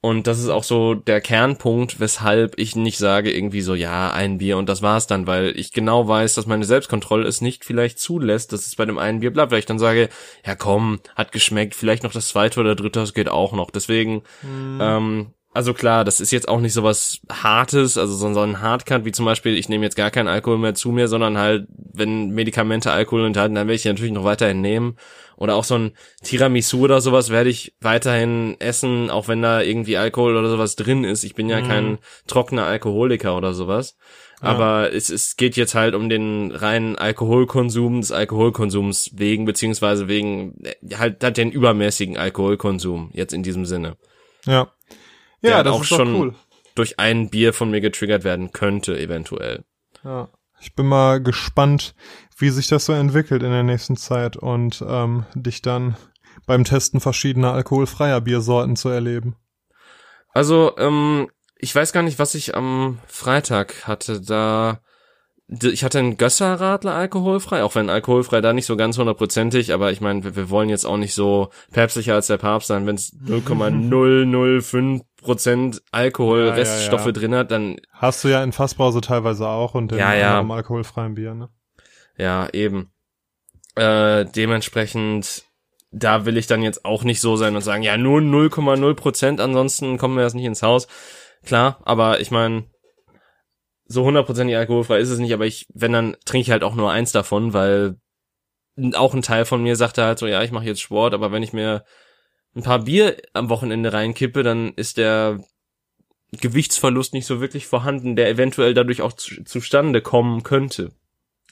[0.03, 4.39] Und das ist auch so der Kernpunkt, weshalb ich nicht sage irgendwie so, ja, ein
[4.39, 7.99] Bier und das war's dann, weil ich genau weiß, dass meine Selbstkontrolle es nicht vielleicht
[7.99, 10.10] zulässt, dass es bei dem einen Bier bleibt, weil ich dann sage,
[10.43, 13.69] ja komm, hat geschmeckt, vielleicht noch das zweite oder dritte, das geht auch noch.
[13.69, 14.79] Deswegen, mhm.
[14.81, 18.61] ähm, also klar, das ist jetzt auch nicht so was Hartes, also so, so ein
[18.61, 21.67] Hardcut, wie zum Beispiel, ich nehme jetzt gar keinen Alkohol mehr zu mir, sondern halt,
[21.69, 24.95] wenn Medikamente Alkohol enthalten, dann werde ich natürlich noch weiterhin nehmen.
[25.35, 25.91] Oder auch so ein
[26.23, 31.03] Tiramisu oder sowas werde ich weiterhin essen, auch wenn da irgendwie Alkohol oder sowas drin
[31.03, 31.23] ist.
[31.23, 31.67] Ich bin ja mhm.
[31.67, 33.97] kein trockener Alkoholiker oder sowas.
[34.41, 34.49] Ja.
[34.49, 40.63] Aber es, es geht jetzt halt um den reinen Alkoholkonsum des Alkoholkonsums wegen, beziehungsweise wegen
[40.63, 43.97] äh, halt, halt den übermäßigen Alkoholkonsum jetzt in diesem Sinne.
[44.45, 44.71] Ja.
[45.41, 46.36] Ja, das auch ist schon cool.
[46.75, 49.63] durch ein Bier von mir getriggert werden könnte, eventuell.
[50.04, 50.30] Ja.
[50.60, 51.95] Ich bin mal gespannt,
[52.38, 55.97] wie sich das so entwickelt in der nächsten Zeit und ähm, dich dann
[56.45, 59.36] beim Testen verschiedener alkoholfreier Biersorten zu erleben.
[60.34, 64.21] Also, ähm, ich weiß gar nicht, was ich am Freitag hatte.
[64.21, 64.82] Da
[65.63, 69.99] ich hatte einen Gösser-Radler alkoholfrei, auch wenn alkoholfrei da nicht so ganz hundertprozentig, aber ich
[69.99, 73.13] meine, wir, wir, wollen jetzt auch nicht so päpstlicher als der Papst sein, wenn es
[73.19, 77.12] 0,005 Prozent Alkohol, ja, Reststoffe ja, ja.
[77.12, 80.41] drin hat, dann hast du ja in Fassbrause teilweise auch und in ja, ja.
[80.41, 81.49] alkoholfreien Bier, ne?
[82.17, 82.91] Ja, eben.
[83.75, 85.45] Äh, dementsprechend,
[85.91, 89.39] da will ich dann jetzt auch nicht so sein und sagen, ja, nur 0,0 Prozent,
[89.39, 90.88] ansonsten kommen wir erst nicht ins Haus.
[91.43, 92.65] Klar, aber ich meine,
[93.86, 96.91] so hundertprozentig alkoholfrei ist es nicht, aber ich, wenn dann trinke ich halt auch nur
[96.91, 97.97] eins davon, weil
[98.93, 101.43] auch ein Teil von mir sagte halt so, ja, ich mache jetzt Sport, aber wenn
[101.43, 101.84] ich mir
[102.55, 105.39] ein paar Bier am Wochenende reinkippe, dann ist der
[106.31, 110.91] Gewichtsverlust nicht so wirklich vorhanden, der eventuell dadurch auch zu, zustande kommen könnte.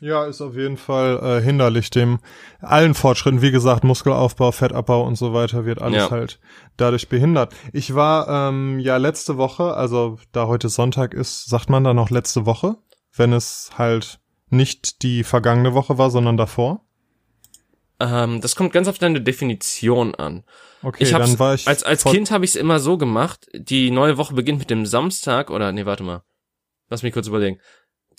[0.02, 2.20] Ja, ist auf jeden Fall äh, hinderlich dem
[2.62, 3.42] allen Fortschritten.
[3.42, 6.12] Wie gesagt, Muskelaufbau, Fettabbau und so weiter wird alles ja.
[6.12, 6.40] halt
[6.78, 7.54] dadurch behindert.
[7.74, 12.10] Ich war ähm, ja letzte Woche, also da heute Sonntag ist, sagt man da noch
[12.10, 12.78] letzte Woche,
[13.14, 16.82] wenn es halt nicht die vergangene Woche war, sondern davor?
[18.00, 20.46] Ähm, das kommt ganz auf deine Definition an.
[20.82, 23.48] Okay, ich dann war ich als als Kind habe ich es immer so gemacht.
[23.54, 26.24] Die neue Woche beginnt mit dem Samstag oder nee, warte mal.
[26.90, 27.60] Lass mich kurz überlegen.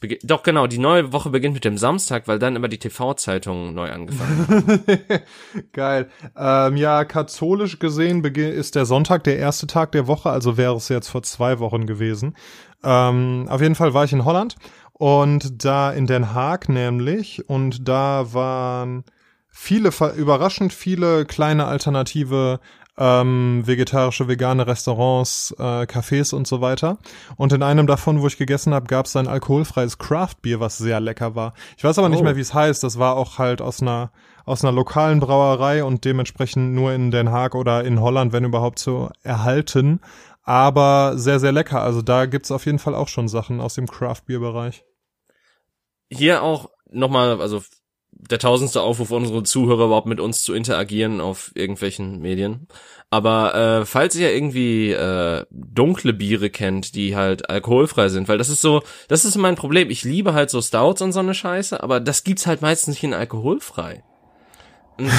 [0.01, 3.75] Bege Doch genau, die neue Woche beginnt mit dem Samstag, weil dann immer die TV-Zeitungen
[3.75, 5.21] neu angefangen haben.
[5.73, 6.09] Geil.
[6.37, 10.89] Ähm, ja, katholisch gesehen ist der Sonntag der erste Tag der Woche, also wäre es
[10.89, 12.35] jetzt vor zwei Wochen gewesen.
[12.83, 14.57] Ähm, auf jeden Fall war ich in Holland
[14.95, 19.05] und da in Den Haag nämlich und da waren
[19.51, 22.61] viele, überraschend viele kleine alternative
[22.99, 26.99] ähm, vegetarische, vegane Restaurants, äh, Cafés und so weiter.
[27.37, 31.01] Und in einem davon, wo ich gegessen habe, gab es ein alkoholfreies Craftbier, was sehr
[31.01, 31.55] lecker war.
[31.79, 32.11] Ich weiß aber oh.
[32.11, 32.83] nicht mehr, wie es heißt.
[32.83, 34.13] Das war auch halt aus einer
[34.45, 38.79] aus einer lokalen Brauerei und dementsprechend nur in Den Haag oder in Holland, wenn überhaupt,
[38.79, 40.01] zu erhalten.
[40.43, 41.83] Aber sehr, sehr lecker.
[41.83, 44.85] Also da gibt's auf jeden Fall auch schon Sachen aus dem Craft-Bier-Bereich.
[46.09, 47.63] Hier auch nochmal, also
[48.29, 52.69] der tausendste Aufruf unsere Zuhörer überhaupt mit uns zu interagieren auf irgendwelchen Medien.
[53.11, 58.49] Aber äh, falls ihr irgendwie äh, dunkle Biere kennt, die halt alkoholfrei sind, weil das
[58.49, 59.91] ist so, das ist mein Problem.
[59.91, 63.05] Ich liebe halt so Stouts und so eine Scheiße, aber das gibt's halt meistens nicht
[63.05, 64.05] in alkoholfrei.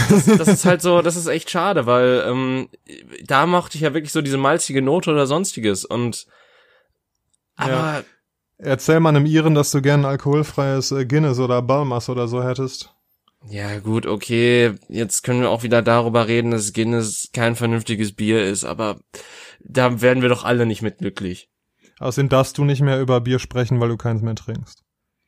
[0.10, 2.70] Das, das ist halt so, das ist echt schade, weil ähm,
[3.26, 6.28] da mochte ich ja wirklich so diese malzige Note oder sonstiges und
[7.56, 8.04] aber ja.
[8.63, 12.93] Erzähl mal einem Iren, dass du gern alkoholfreies äh, Guinness oder Balmas oder so hättest.
[13.50, 14.76] Ja, gut, okay.
[14.88, 19.00] Jetzt können wir auch wieder darüber reden, dass Guinness kein vernünftiges Bier ist, aber
[19.60, 21.50] da werden wir doch alle nicht mit glücklich.
[22.00, 24.84] Außerdem darfst du nicht mehr über Bier sprechen, weil du keins mehr trinkst.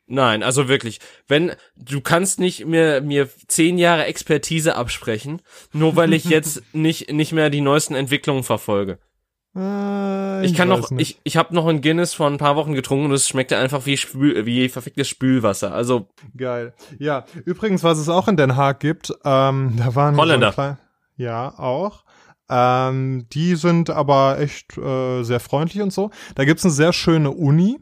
[0.06, 5.40] Nein, also wirklich, wenn du kannst nicht mir mir zehn Jahre Expertise absprechen,
[5.72, 8.98] nur weil ich jetzt nicht nicht mehr die neuesten Entwicklungen verfolge.
[9.56, 11.10] Äh, ich, ich kann noch, nicht.
[11.10, 13.86] ich, ich habe noch ein Guinness vor ein paar Wochen getrunken und es schmeckte einfach
[13.86, 15.72] wie Spül, wie verficktes Spülwasser.
[15.72, 16.74] Also geil.
[16.98, 20.52] Ja, übrigens, was es auch in Den Haag gibt, ähm, da waren Holländer.
[20.52, 20.76] So
[21.16, 22.04] ja, auch.
[22.50, 26.10] Ähm, die sind aber echt äh, sehr freundlich und so.
[26.34, 27.78] Da gibt's eine sehr schöne Uni.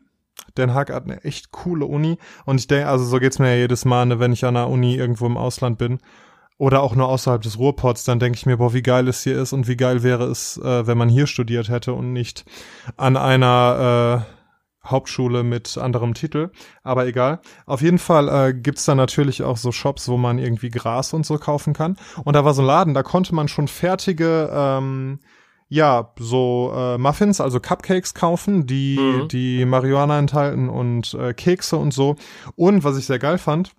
[0.59, 2.19] Den Haag hat eine echt coole Uni.
[2.45, 4.69] Und ich denke, also so geht's mir ja jedes Mal, ne, wenn ich an einer
[4.69, 5.99] Uni irgendwo im Ausland bin
[6.59, 9.41] oder auch nur außerhalb des Ruhrpots, dann denke ich mir, boah, wie geil es hier
[9.41, 12.45] ist und wie geil wäre es, äh, wenn man hier studiert hätte und nicht
[12.97, 16.51] an einer äh, Hauptschule mit anderem Titel.
[16.83, 17.41] Aber egal.
[17.67, 21.25] Auf jeden Fall äh, gibt's da natürlich auch so Shops, wo man irgendwie Gras und
[21.25, 21.97] so kaufen kann.
[22.25, 25.21] Und da war so ein Laden, da konnte man schon fertige ähm,
[25.69, 29.29] ja, so äh, Muffins, also Cupcakes kaufen, die mhm.
[29.29, 32.17] die Marihuana enthalten und äh, Kekse und so.
[32.57, 33.73] Und was ich sehr geil fand,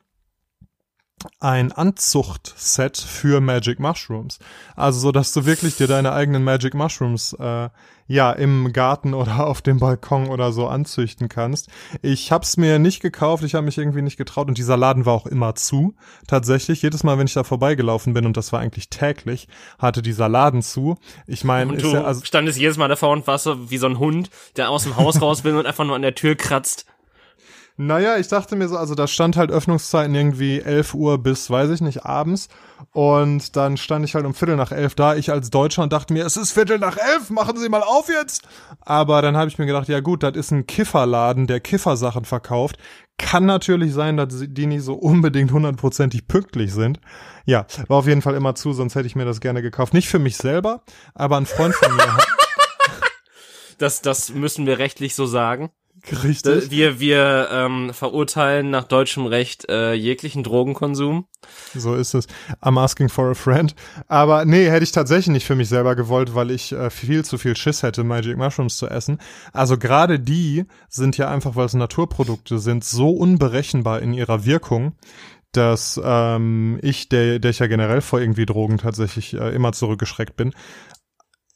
[1.39, 4.39] ein Anzuchtset für Magic Mushrooms.
[4.75, 7.69] Also so, dass du wirklich dir deine eigenen Magic Mushrooms äh,
[8.07, 11.69] ja im Garten oder auf dem Balkon oder so anzüchten kannst.
[12.01, 15.13] Ich hab's mir nicht gekauft, ich habe mich irgendwie nicht getraut und dieser Laden war
[15.13, 15.95] auch immer zu.
[16.27, 19.47] Tatsächlich jedes Mal, wenn ich da vorbeigelaufen bin und das war eigentlich täglich,
[19.79, 20.97] hatte dieser Laden zu.
[21.27, 23.99] Ich meine, du ja, also standest jedes Mal davor und warst so wie so ein
[23.99, 26.85] Hund, der aus dem Haus raus will und einfach nur an der Tür kratzt.
[27.75, 31.71] Naja, ich dachte mir so, also da stand halt Öffnungszeiten irgendwie 11 Uhr bis, weiß
[31.71, 32.47] ich nicht, abends.
[32.91, 36.13] Und dann stand ich halt um Viertel nach elf da, ich als Deutscher und dachte
[36.13, 38.47] mir, es ist Viertel nach elf, machen Sie mal auf jetzt.
[38.81, 42.77] Aber dann habe ich mir gedacht, ja gut, das ist ein Kifferladen, der Kiffersachen verkauft.
[43.17, 46.99] Kann natürlich sein, dass die nicht so unbedingt hundertprozentig pünktlich sind.
[47.45, 49.95] Ja, war auf jeden Fall immer zu, sonst hätte ich mir das gerne gekauft.
[49.95, 50.83] Nicht für mich selber,
[51.15, 52.17] aber ein Freund von mir.
[53.79, 55.71] Das, das müssen wir rechtlich so sagen.
[56.11, 56.69] Richtig.
[56.69, 61.25] Wir, wir ähm, verurteilen nach deutschem Recht äh, jeglichen Drogenkonsum.
[61.73, 62.27] So ist es.
[62.61, 63.73] I'm asking for a friend.
[64.07, 67.37] Aber nee, hätte ich tatsächlich nicht für mich selber gewollt, weil ich äh, viel zu
[67.37, 69.19] viel Schiss hätte, Magic Mushrooms zu essen.
[69.53, 74.95] Also gerade die sind ja einfach, weil es Naturprodukte sind, so unberechenbar in ihrer Wirkung,
[75.53, 80.35] dass ähm, ich, der, der ich ja generell vor irgendwie Drogen tatsächlich äh, immer zurückgeschreckt
[80.35, 80.53] bin,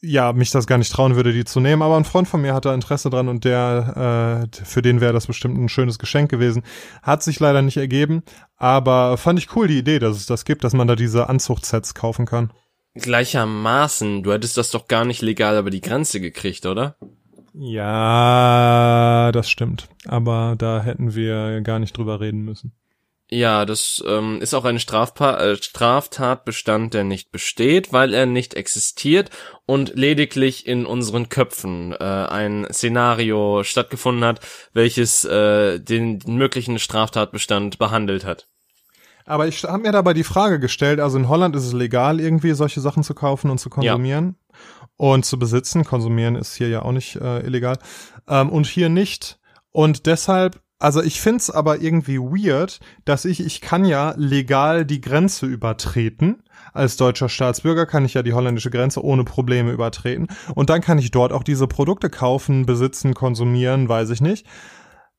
[0.02, 1.82] ja, mich das gar nicht trauen würde, die zu nehmen.
[1.82, 5.14] Aber ein Freund von mir hat da Interesse dran und der, äh, für den wäre
[5.14, 6.64] das bestimmt ein schönes Geschenk gewesen.
[7.02, 8.24] Hat sich leider nicht ergeben,
[8.56, 11.94] aber fand ich cool die Idee, dass es das gibt, dass man da diese Anzuchtsets
[11.94, 12.52] kaufen kann.
[12.96, 16.98] Gleichermaßen, du hättest das doch gar nicht legal über die Grenze gekriegt, oder?
[17.54, 19.88] Ja, das stimmt.
[20.06, 22.74] Aber da hätten wir gar nicht drüber reden müssen.
[23.30, 28.54] Ja, das ähm, ist auch ein Strafpa äh, Straftatbestand, der nicht besteht, weil er nicht
[28.54, 29.32] existiert
[29.66, 34.40] und lediglich in unseren Köpfen äh, ein Szenario stattgefunden hat,
[34.72, 38.48] welches äh, den möglichen Straftatbestand behandelt hat.
[39.26, 42.54] Aber ich habe mir dabei die Frage gestellt, also in Holland ist es legal, irgendwie
[42.54, 44.88] solche Sachen zu kaufen und zu konsumieren ja.
[44.96, 45.84] und zu besitzen.
[45.84, 47.78] Konsumieren ist hier ja auch nicht äh, illegal.
[48.30, 49.38] Ähm, und hier nicht.
[49.74, 55.02] Und deshalb also ich find's aber irgendwie weird, dass ich, ich kann ja legal die
[55.02, 56.44] Grenze übertreten.
[56.74, 60.28] Als deutscher Staatsbürger kann ich ja die holländische Grenze ohne Probleme übertreten.
[60.54, 64.46] Und dann kann ich dort auch diese Produkte kaufen, besitzen, konsumieren, weiß ich nicht.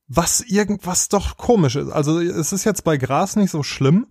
[0.07, 1.91] Was irgendwas doch komisch ist.
[1.91, 4.07] Also es ist jetzt bei Gras nicht so schlimm.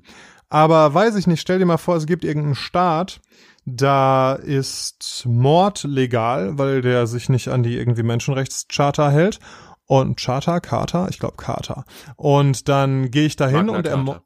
[0.50, 3.20] Aber weiß ich nicht, stell dir mal vor, es gibt irgendeinen Staat,
[3.66, 9.40] da ist Mord legal, weil der sich nicht an die irgendwie Menschenrechtscharta hält
[9.88, 11.86] und Charter, Carter, ich glaube Carter.
[12.15, 14.17] Und dann gehe ich dahin und, ermo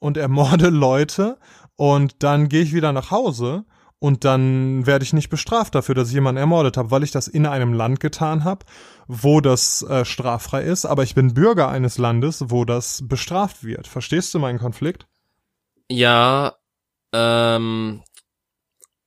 [0.00, 1.38] und ermorde Leute
[1.76, 3.64] und dann gehe ich wieder nach Hause
[4.00, 7.28] und dann werde ich nicht bestraft dafür, dass ich jemanden ermordet habe, weil ich das
[7.28, 8.64] in einem Land getan habe,
[9.06, 13.86] wo das äh, straffrei ist, aber ich bin Bürger eines Landes, wo das bestraft wird.
[13.86, 15.06] Verstehst du meinen Konflikt?
[15.90, 16.54] Ja,
[17.12, 18.02] ähm,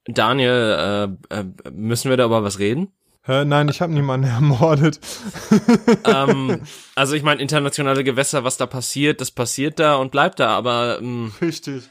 [0.05, 2.93] Daniel, äh, äh, müssen wir da über was reden?
[3.25, 4.99] Nein, ich habe niemanden ermordet.
[6.03, 6.61] ähm,
[6.95, 10.99] also ich meine, internationale Gewässer, was da passiert, das passiert da und bleibt da, aber
[10.99, 11.89] ähm, richtig.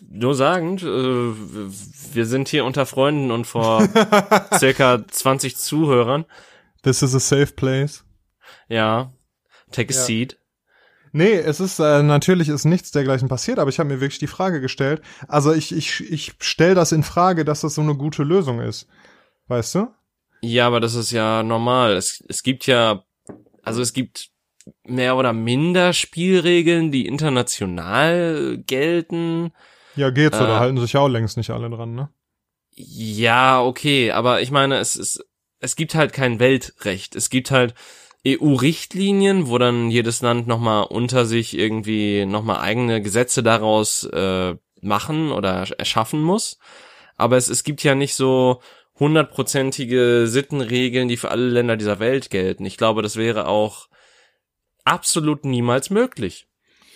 [0.10, 3.88] nur sagend, äh, wir sind hier unter Freunden und vor
[4.58, 6.26] circa 20 Zuhörern.
[6.84, 8.04] This is a safe place.
[8.68, 9.14] Ja.
[9.72, 10.04] Take a ja.
[10.04, 10.41] seat.
[11.14, 14.28] Nee, es ist äh, natürlich ist nichts dergleichen passiert, aber ich habe mir wirklich die
[14.28, 15.02] Frage gestellt.
[15.28, 18.88] Also ich ich ich stell das in Frage, dass das so eine gute Lösung ist.
[19.48, 19.88] Weißt du?
[20.42, 21.94] Ja, aber das ist ja normal.
[21.94, 23.04] Es es gibt ja
[23.62, 24.30] also es gibt
[24.84, 29.52] mehr oder minder Spielregeln, die international gelten.
[29.96, 32.10] Ja, geht's, äh, oder halten sich ja auch längst nicht alle dran, ne?
[32.74, 35.24] Ja, okay, aber ich meine, es, es,
[35.60, 37.16] es gibt halt kein Weltrecht.
[37.16, 37.74] Es gibt halt
[38.28, 45.32] EU-Richtlinien, wo dann jedes Land nochmal unter sich irgendwie nochmal eigene Gesetze daraus äh, machen
[45.32, 46.60] oder erschaffen muss.
[47.18, 48.62] Aber es, es gibt ja nicht so
[49.00, 52.66] hundertprozentige Sittenregeln, die für alle Länder dieser Welt gelten.
[52.66, 53.88] Ich glaube, das wäre auch
[54.86, 56.48] absolut niemals möglich.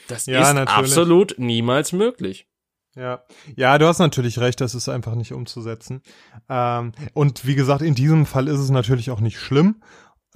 [0.07, 0.77] Das ja, ist natürlich.
[0.77, 2.47] absolut niemals möglich.
[2.95, 3.23] Ja,
[3.57, 6.01] ja, du hast natürlich recht, das ist einfach nicht umzusetzen.
[6.47, 9.81] Ähm, und wie gesagt, in diesem Fall ist es natürlich auch nicht schlimm.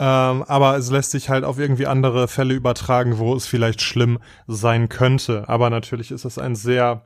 [0.01, 4.19] Ähm, aber es lässt sich halt auf irgendwie andere Fälle übertragen, wo es vielleicht schlimm
[4.47, 5.49] sein könnte.
[5.49, 7.03] Aber natürlich ist es ein sehr,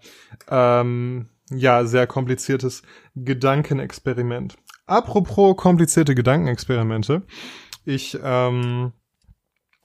[0.48, 2.84] ähm, ja, sehr kompliziertes
[3.16, 4.58] Gedankenexperiment.
[4.86, 7.24] Apropos komplizierte Gedankenexperimente.
[7.84, 8.94] Ich ähm,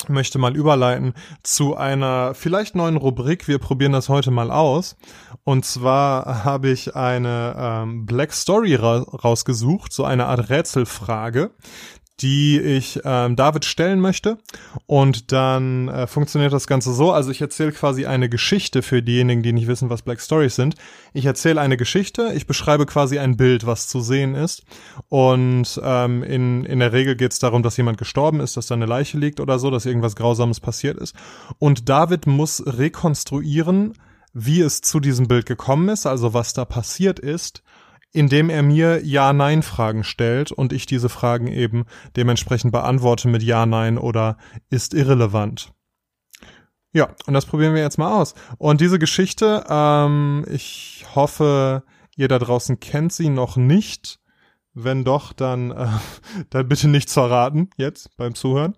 [0.07, 3.49] möchte mal überleiten zu einer vielleicht neuen Rubrik.
[3.49, 4.97] Wir probieren das heute mal aus.
[5.45, 11.51] Und zwar habe ich eine ähm, Black Story ra rausgesucht, so eine Art Rätselfrage,
[12.21, 14.39] die ich ähm, David stellen möchte.
[14.87, 17.13] Und dann äh, funktioniert das Ganze so.
[17.13, 20.75] Also ich erzähle quasi eine Geschichte für diejenigen, die nicht wissen, was Black Stories sind.
[21.13, 24.65] Ich erzähle eine Geschichte, ich beschreibe quasi ein Bild, was zu sehen ist.
[25.09, 28.75] Und ähm, in, in der Regel geht es darum, dass jemand gestorben ist, dass da
[28.75, 31.15] eine Leiche liegt oder so, dass irgendwas Grausames passiert ist.
[31.59, 33.95] Und David muss rekonstruieren,
[34.35, 37.63] wie es zu diesem Bild gekommen ist, also was da passiert ist
[38.13, 41.85] indem er mir Ja-Nein-Fragen stellt und ich diese Fragen eben
[42.17, 44.39] dementsprechend beantworte mit Ja, Nein oder
[44.71, 45.73] ist irrelevant.
[46.93, 48.35] Ja, und das probieren wir jetzt mal aus.
[48.57, 51.83] Und diese Geschichte, ähm, ich hoffe,
[52.17, 54.19] ihr da draußen kennt sie noch nicht.
[54.73, 55.89] Wenn doch, dann, äh,
[56.51, 58.75] dann bitte nicht verraten jetzt beim Zuhören.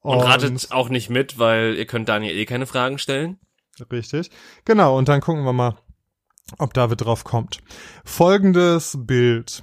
[0.00, 3.38] Und, und ratet auch nicht mit, weil ihr könnt Daniel eh keine Fragen stellen.
[3.90, 4.30] Richtig.
[4.64, 5.76] Genau, und dann gucken wir mal,
[6.58, 7.60] ob David drauf kommt.
[8.04, 9.62] Folgendes Bild.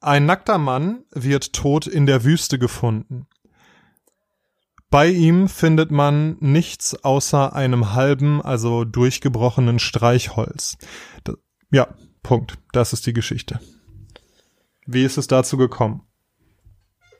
[0.00, 3.26] Ein nackter Mann wird tot in der Wüste gefunden.
[4.90, 10.78] Bei ihm findet man nichts außer einem halben, also durchgebrochenen Streichholz.
[11.22, 11.34] Da,
[11.70, 12.58] ja, Punkt.
[12.72, 13.60] Das ist die Geschichte.
[14.86, 16.02] Wie ist es dazu gekommen?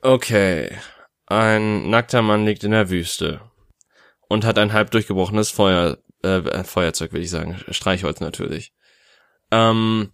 [0.01, 0.75] Okay.
[1.27, 3.39] Ein nackter Mann liegt in der Wüste
[4.27, 7.57] und hat ein halb durchgebrochenes Feuer, äh, Feuerzeug, will ich sagen.
[7.69, 8.73] Streichholz natürlich.
[9.51, 10.11] Ähm,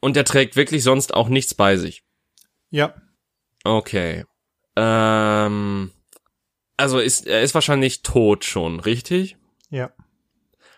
[0.00, 2.04] und er trägt wirklich sonst auch nichts bei sich.
[2.70, 2.94] Ja.
[3.64, 4.24] Okay.
[4.76, 5.90] Ähm,
[6.76, 9.36] also ist er ist wahrscheinlich tot schon, richtig?
[9.70, 9.90] Ja.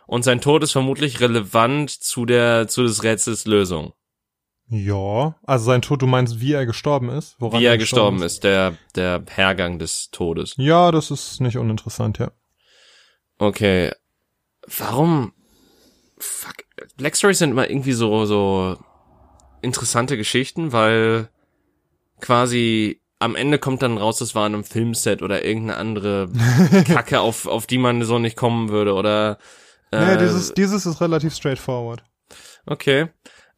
[0.06, 3.92] Und sein Tod ist vermutlich relevant zu der zu des Rätsels Lösung.
[4.70, 7.36] Ja, also sein Tod, du meinst, wie er gestorben ist?
[7.38, 10.54] Woran wie er gestorben ist, ist, der der Hergang des Todes.
[10.58, 12.30] Ja, das ist nicht uninteressant, ja.
[13.38, 13.92] Okay.
[14.66, 15.32] Warum
[16.18, 18.76] fuck Black Stories sind immer irgendwie so so
[19.62, 21.28] interessante Geschichten, weil
[22.20, 26.28] quasi am Ende kommt dann raus, das war in einem Filmset oder irgendeine andere
[26.86, 29.38] Kacke, auf, auf die man so nicht kommen würde oder.
[29.90, 32.04] Äh, nee, dieses, dieses ist relativ straightforward.
[32.66, 33.08] Okay.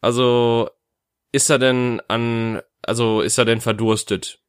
[0.01, 0.71] Also
[1.33, 4.41] ist er denn an, also ist er denn verdurstet?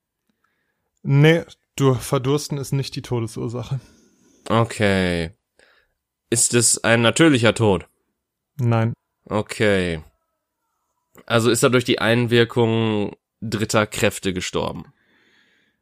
[1.04, 1.44] Nee,
[1.76, 3.80] du, verdursten ist nicht die Todesursache.
[4.48, 5.32] Okay.
[6.30, 7.88] Ist es ein natürlicher Tod?
[8.64, 8.94] Nein.
[9.26, 10.04] Okay.
[11.26, 14.94] Also ist er durch die Einwirkung dritter Kräfte gestorben?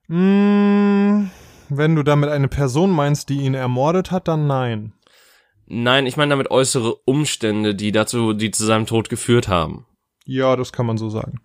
[0.07, 1.29] Mm,
[1.67, 4.93] wenn du damit eine Person meinst, die ihn ermordet hat, dann nein.
[5.65, 9.85] Nein, ich meine damit äußere Umstände, die dazu, die zu seinem Tod geführt haben.
[10.25, 11.41] Ja, das kann man so sagen.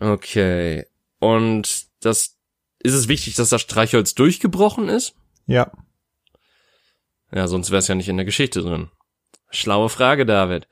[0.00, 0.86] Okay.
[1.18, 2.38] Und das,
[2.78, 5.14] ist es wichtig, dass das Streichholz durchgebrochen ist?
[5.46, 5.70] Ja.
[7.30, 8.90] Ja, sonst wäre es ja nicht in der Geschichte drin.
[9.50, 10.68] Schlaue Frage, David.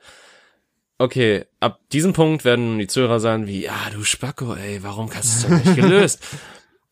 [0.97, 5.43] Okay, ab diesem Punkt werden die Zuhörer sagen wie, ja, du Spacko, ey, warum hast
[5.43, 6.25] du es doch nicht gelöst?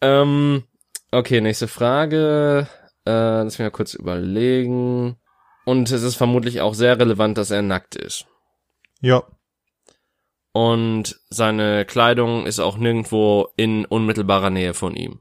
[0.01, 0.63] ähm,
[1.11, 2.67] okay, nächste Frage.
[3.05, 5.17] Äh, lass mich mal kurz überlegen.
[5.65, 8.25] Und es ist vermutlich auch sehr relevant, dass er nackt ist.
[9.01, 9.23] Ja.
[10.53, 15.19] Und seine Kleidung ist auch nirgendwo in unmittelbarer Nähe von ihm.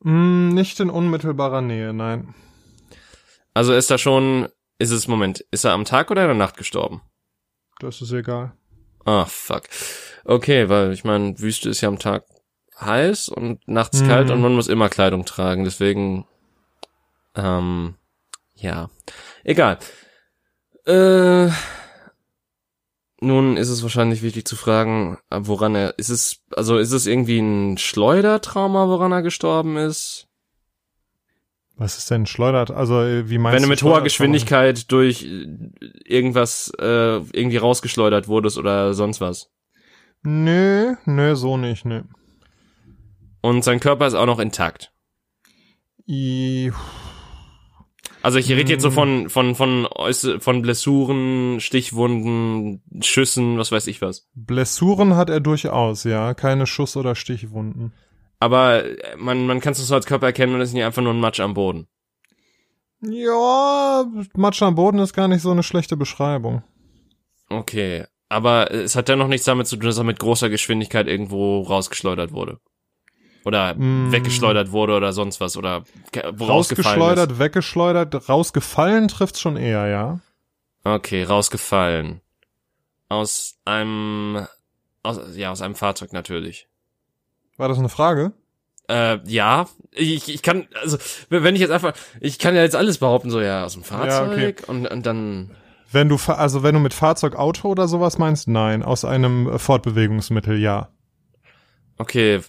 [0.00, 2.34] Mm, nicht in unmittelbarer Nähe, nein.
[3.54, 4.48] Also ist er schon,
[4.78, 7.02] ist es, Moment, ist er am Tag oder in der Nacht gestorben?
[7.80, 8.56] Das ist egal.
[9.04, 9.64] Ah, fuck.
[10.24, 12.24] Okay, weil ich meine, Wüste ist ja am Tag
[12.80, 14.08] heiß und nachts mhm.
[14.08, 16.26] kalt und man muss immer Kleidung tragen, deswegen,
[17.34, 17.96] ähm,
[18.54, 18.90] ja.
[19.44, 19.78] Egal.
[20.86, 21.50] Äh,
[23.20, 27.38] nun ist es wahrscheinlich wichtig zu fragen, woran er, ist es, also ist es irgendwie
[27.38, 30.28] ein Schleudertrauma, woran er gestorben ist?
[31.76, 32.70] Was ist denn schleudert?
[32.70, 35.46] Also äh, wie meinst Wenn du mit hoher Geschwindigkeit durch äh,
[36.04, 39.50] irgendwas äh, irgendwie rausgeschleudert wurdest oder sonst was?
[40.22, 42.02] Nö, nö, so nicht, nö.
[43.40, 44.92] Und sein Körper ist auch noch intakt.
[46.06, 46.72] I
[48.22, 49.86] also ich rede jetzt so von von von
[50.38, 54.30] von Blessuren, Stichwunden, Schüssen, was weiß ich was.
[54.34, 57.92] Blessuren hat er durchaus, ja, keine Schuss- oder Stichwunden
[58.44, 61.02] aber äh, man, man kann es so als Körper erkennen und es ist nicht einfach
[61.02, 61.88] nur ein Matsch am Boden.
[63.00, 66.62] Ja, Matsch am Boden ist gar nicht so eine schlechte Beschreibung.
[67.48, 71.06] Okay, aber es hat ja noch nichts damit zu tun, dass er mit großer Geschwindigkeit
[71.06, 72.58] irgendwo rausgeschleudert wurde.
[73.44, 74.12] Oder mm.
[74.12, 75.84] weggeschleudert wurde oder sonst was oder
[76.16, 77.38] rausgeschleudert, ist.
[77.38, 80.20] weggeschleudert, rausgefallen trifft's schon eher, ja.
[80.82, 82.20] Okay, rausgefallen.
[83.08, 84.46] Aus einem
[85.02, 86.68] aus, ja, aus einem Fahrzeug natürlich.
[87.56, 88.32] War das eine Frage?
[88.88, 90.98] Äh, ja, ich, ich kann, also,
[91.30, 94.38] wenn ich jetzt einfach, ich kann ja jetzt alles behaupten, so, ja, aus dem Fahrzeug
[94.38, 94.70] ja, okay.
[94.70, 95.50] und, und dann.
[95.90, 100.58] Wenn du, also wenn du mit Fahrzeug, Auto oder sowas meinst, nein, aus einem Fortbewegungsmittel,
[100.58, 100.90] ja.
[101.96, 102.40] Okay,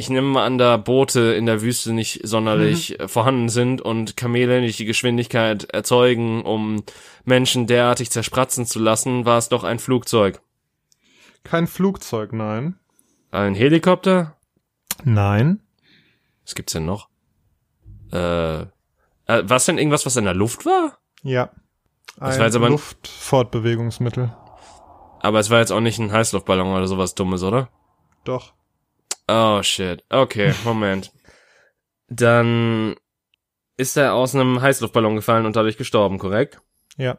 [0.00, 3.06] ich nehme mal an, da Boote in der Wüste nicht sonderlich mhm.
[3.06, 6.82] vorhanden sind und Kamele nicht die Geschwindigkeit erzeugen, um
[7.26, 10.40] Menschen derartig zerspratzen zu lassen, war es doch ein Flugzeug.
[11.44, 12.76] Kein Flugzeug, nein.
[13.30, 14.36] Ein Helikopter?
[15.04, 15.60] Nein.
[16.44, 17.08] Was gibt's denn noch?
[18.12, 18.66] Äh, äh
[19.26, 20.98] was denn irgendwas, was in der Luft war?
[21.22, 21.50] Ja.
[22.18, 24.34] Ein war jetzt aber Luftfortbewegungsmittel.
[25.20, 27.68] Aber es war jetzt auch nicht ein Heißluftballon oder sowas Dummes, oder?
[28.24, 28.54] Doch.
[29.28, 30.02] Oh shit.
[30.08, 31.12] Okay, Moment.
[32.08, 32.96] Dann
[33.76, 36.60] ist er aus einem Heißluftballon gefallen und dadurch gestorben, korrekt?
[36.96, 37.18] Ja.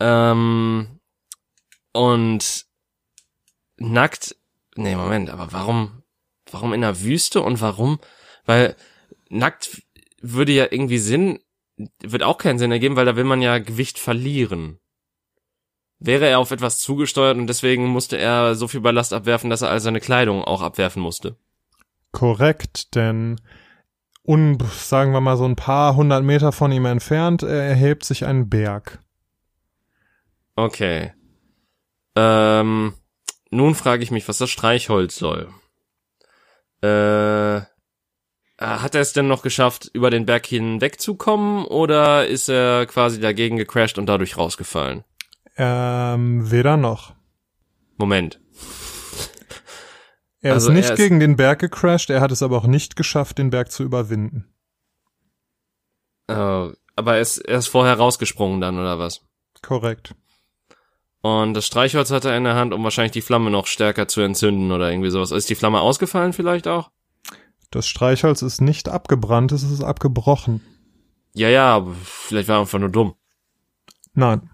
[0.00, 1.00] Ähm,
[1.92, 2.67] und
[3.78, 4.36] nackt
[4.78, 6.04] Nee, Moment, aber warum,
[6.52, 7.98] warum in der Wüste und warum?
[8.44, 8.76] Weil
[9.28, 9.82] nackt
[10.22, 11.40] würde ja irgendwie Sinn,
[12.00, 14.78] wird auch keinen Sinn ergeben, weil da will man ja Gewicht verlieren.
[15.98, 19.70] wäre er auf etwas zugesteuert und deswegen musste er so viel Ballast abwerfen, dass er
[19.70, 21.36] all seine Kleidung auch abwerfen musste.
[22.12, 23.40] Korrekt, denn
[24.22, 28.48] un, sagen wir mal so ein paar hundert Meter von ihm entfernt erhebt sich ein
[28.48, 29.02] Berg.
[30.54, 31.14] Okay.
[32.14, 32.94] Ähm,
[33.50, 35.48] nun frage ich mich, was das Streichholz soll.
[36.82, 37.62] Äh,
[38.58, 43.56] hat er es denn noch geschafft, über den Berg hinwegzukommen oder ist er quasi dagegen
[43.56, 45.04] gecrashed und dadurch rausgefallen?
[45.56, 47.14] Ähm, weder noch.
[47.96, 48.40] Moment.
[50.40, 52.66] Er also ist nicht er ist gegen den Berg gecrashed, er hat es aber auch
[52.66, 54.52] nicht geschafft, den Berg zu überwinden.
[56.28, 59.22] Oh, aber er ist, er ist vorher rausgesprungen dann, oder was?
[59.62, 60.14] Korrekt.
[61.28, 64.20] Und das Streichholz hat er in der Hand, um wahrscheinlich die Flamme noch stärker zu
[64.20, 65.30] entzünden oder irgendwie sowas.
[65.30, 66.90] Ist die Flamme ausgefallen vielleicht auch?
[67.70, 70.64] Das Streichholz ist nicht abgebrannt, es ist abgebrochen.
[71.34, 73.14] Ja, ja, vielleicht war er einfach nur dumm.
[74.14, 74.50] Nein.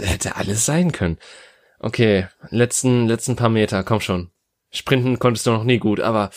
[0.00, 1.18] Hätte alles sein können.
[1.78, 4.30] Okay, letzten, letzten paar Meter, komm schon.
[4.70, 6.30] Sprinten konntest du noch nie gut, aber,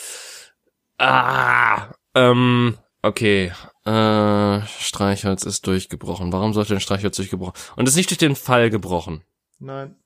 [0.98, 3.52] ah, ähm, okay,
[3.84, 6.32] äh, Streichholz ist durchgebrochen.
[6.32, 7.54] Warum sollte ein Streichholz durchgebrochen?
[7.76, 9.24] Und ist nicht durch den Fall gebrochen.
[9.58, 9.96] Nein.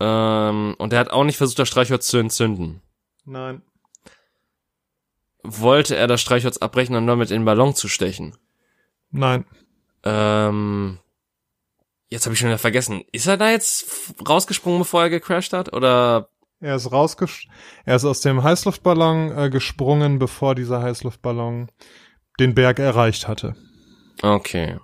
[0.00, 2.82] Ähm, und er hat auch nicht versucht, das Streichholz zu entzünden.
[3.24, 3.62] Nein.
[5.42, 8.36] Wollte er das Streichholz abbrechen und damit in den Ballon zu stechen?
[9.10, 9.44] Nein.
[10.04, 10.98] Ähm,
[12.10, 13.02] jetzt habe ich schon wieder vergessen.
[13.12, 15.72] Ist er da jetzt rausgesprungen, bevor er gecrashed hat?
[15.72, 16.28] Oder?
[16.60, 17.46] Er ist rausges
[17.84, 21.70] er ist aus dem Heißluftballon äh, gesprungen, bevor dieser Heißluftballon
[22.40, 23.54] den Berg erreicht hatte.
[24.22, 24.78] Okay.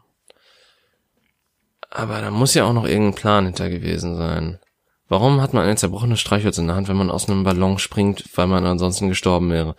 [1.90, 4.60] Aber da muss ja auch noch irgendein Plan hinter gewesen sein.
[5.08, 8.24] Warum hat man ein zerbrochenes Streichholz in der Hand, wenn man aus einem Ballon springt,
[8.34, 9.76] weil man ansonsten gestorben wäre?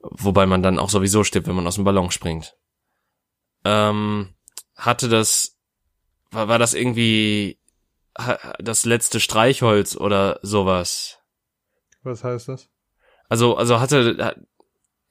[0.00, 2.56] Wobei man dann auch sowieso stirbt, wenn man aus dem Ballon springt.
[3.64, 4.34] Ähm,
[4.76, 5.56] hatte das,
[6.30, 7.58] war, war das irgendwie
[8.58, 11.18] das letzte Streichholz oder sowas?
[12.02, 12.68] Was heißt das?
[13.28, 14.36] Also, also hatte,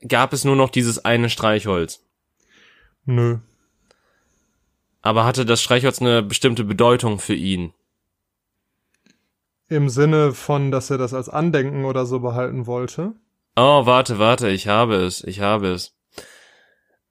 [0.07, 2.05] gab es nur noch dieses eine Streichholz?
[3.05, 3.39] Nö.
[5.01, 7.73] Aber hatte das Streichholz eine bestimmte Bedeutung für ihn?
[9.67, 13.13] Im Sinne von, dass er das als Andenken oder so behalten wollte?
[13.55, 15.95] Oh, warte, warte, ich habe es, ich habe es.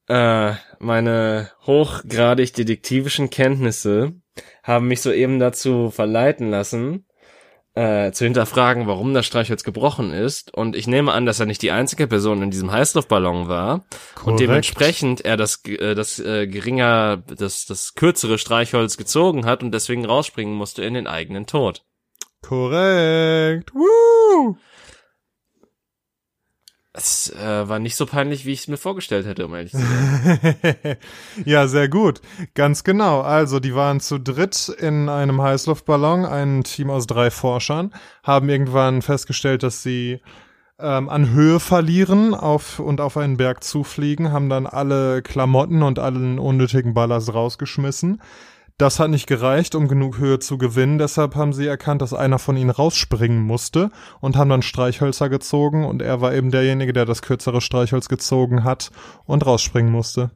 [0.09, 4.22] Äh, meine hochgradig detektivischen Kenntnisse
[4.63, 7.07] haben mich soeben dazu verleiten lassen,
[7.75, 10.53] äh, zu hinterfragen, warum das Streichholz gebrochen ist.
[10.53, 13.85] Und ich nehme an, dass er nicht die einzige Person in diesem Heißluftballon war.
[14.15, 14.27] Korrekt.
[14.27, 19.73] Und dementsprechend er das, äh, das äh, geringer, das, das kürzere Streichholz gezogen hat und
[19.73, 21.83] deswegen rausspringen musste in den eigenen Tod.
[22.43, 23.73] Korrekt.
[23.73, 24.57] Woo!
[26.95, 29.79] Es äh, war nicht so peinlich, wie ich es mir vorgestellt hätte, um ehrlich zu
[29.79, 30.97] sein.
[31.47, 32.21] ja, sehr gut.
[32.55, 33.23] Ganz genau.
[33.23, 39.01] Also, die waren zu dritt in einem Heißluftballon, ein Team aus drei Forschern, haben irgendwann
[39.01, 40.21] festgestellt, dass sie
[40.79, 45.99] ähm, an Höhe verlieren auf, und auf einen Berg zufliegen, haben dann alle Klamotten und
[45.99, 48.21] allen unnötigen Ballast rausgeschmissen
[48.83, 52.41] das hat nicht gereicht, um genug Höhe zu gewinnen, deshalb haben sie erkannt, dass einer
[52.41, 57.07] von ihnen rausspringen musste und haben dann Streichhölzer gezogen und er war eben derjenige, der
[57.07, 58.91] das kürzere Streichholz gezogen hat
[59.25, 60.33] und rausspringen musste.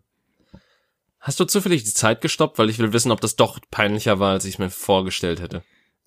[1.18, 4.30] Hast du zufällig die Zeit gestoppt, weil ich will wissen, ob das doch peinlicher war,
[4.30, 5.62] als ich mir vorgestellt hätte?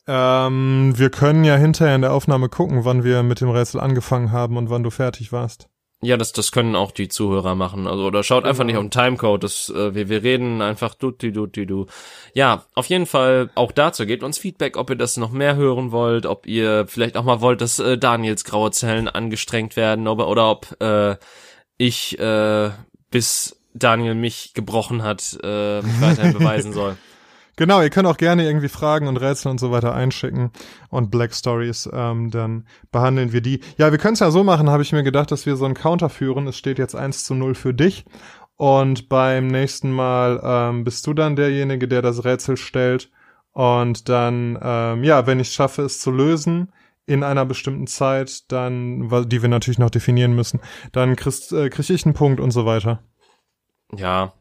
[0.08, 4.32] Ähm, wir können ja hinterher in der Aufnahme gucken, wann wir mit dem Rätsel angefangen
[4.32, 5.69] haben und wann du fertig warst.
[6.02, 7.86] Ja, das, das können auch die Zuhörer machen.
[7.86, 8.50] Also, oder schaut genau.
[8.50, 9.44] einfach nicht auf den Timecode.
[9.44, 11.88] Das, äh, wir, wir reden einfach du, du, du.
[12.34, 14.06] Ja, auf jeden Fall auch dazu.
[14.06, 17.42] Gebt uns Feedback, ob ihr das noch mehr hören wollt, ob ihr vielleicht auch mal
[17.42, 21.18] wollt, dass äh, Daniels graue Zellen angestrengt werden, ob, oder ob äh,
[21.78, 22.70] ich äh,
[23.12, 26.96] bis Daniel mich gebrochen hat, äh, mich weiterhin beweisen soll.
[27.60, 30.52] Genau, ihr könnt auch gerne irgendwie Fragen und Rätsel und so weiter einschicken
[30.88, 33.60] und Black Stories, ähm, dann behandeln wir die.
[33.78, 35.74] Ja, wir können es ja so machen, habe ich mir gedacht, dass wir so einen
[35.74, 36.48] Counter führen.
[36.48, 38.06] Es steht jetzt 1 zu 0 für dich.
[38.56, 43.12] Und beim nächsten Mal ähm, bist du dann derjenige, der das Rätsel stellt.
[43.52, 46.72] Und dann, ähm, ja, wenn ich schaffe, es zu lösen
[47.08, 50.62] in einer bestimmten Zeit, dann, die wir natürlich noch definieren müssen,
[50.94, 53.04] dann kriegst, äh, krieg ich einen Punkt und so weiter.
[53.94, 54.32] Ja,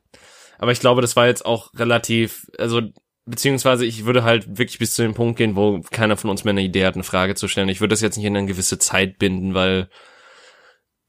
[0.59, 2.83] aber ich glaube, das war jetzt auch relativ, also
[3.29, 6.53] beziehungsweise ich würde halt wirklich bis zu dem Punkt gehen, wo keiner von uns mehr
[6.53, 7.69] eine Idee hat, eine Frage zu stellen.
[7.69, 9.89] Ich würde das jetzt nicht in eine gewisse Zeit binden, weil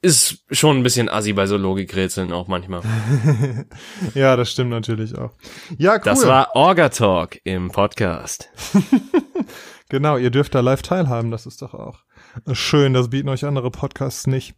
[0.01, 2.81] ist schon ein bisschen assi bei so Logikrätseln auch manchmal.
[4.13, 5.31] ja, das stimmt natürlich auch.
[5.77, 6.01] Ja, cool.
[6.05, 8.49] Das war Orga Talk im Podcast.
[9.89, 11.99] genau, ihr dürft da live teilhaben, das ist doch auch
[12.53, 14.55] schön, das bieten euch andere Podcasts nicht.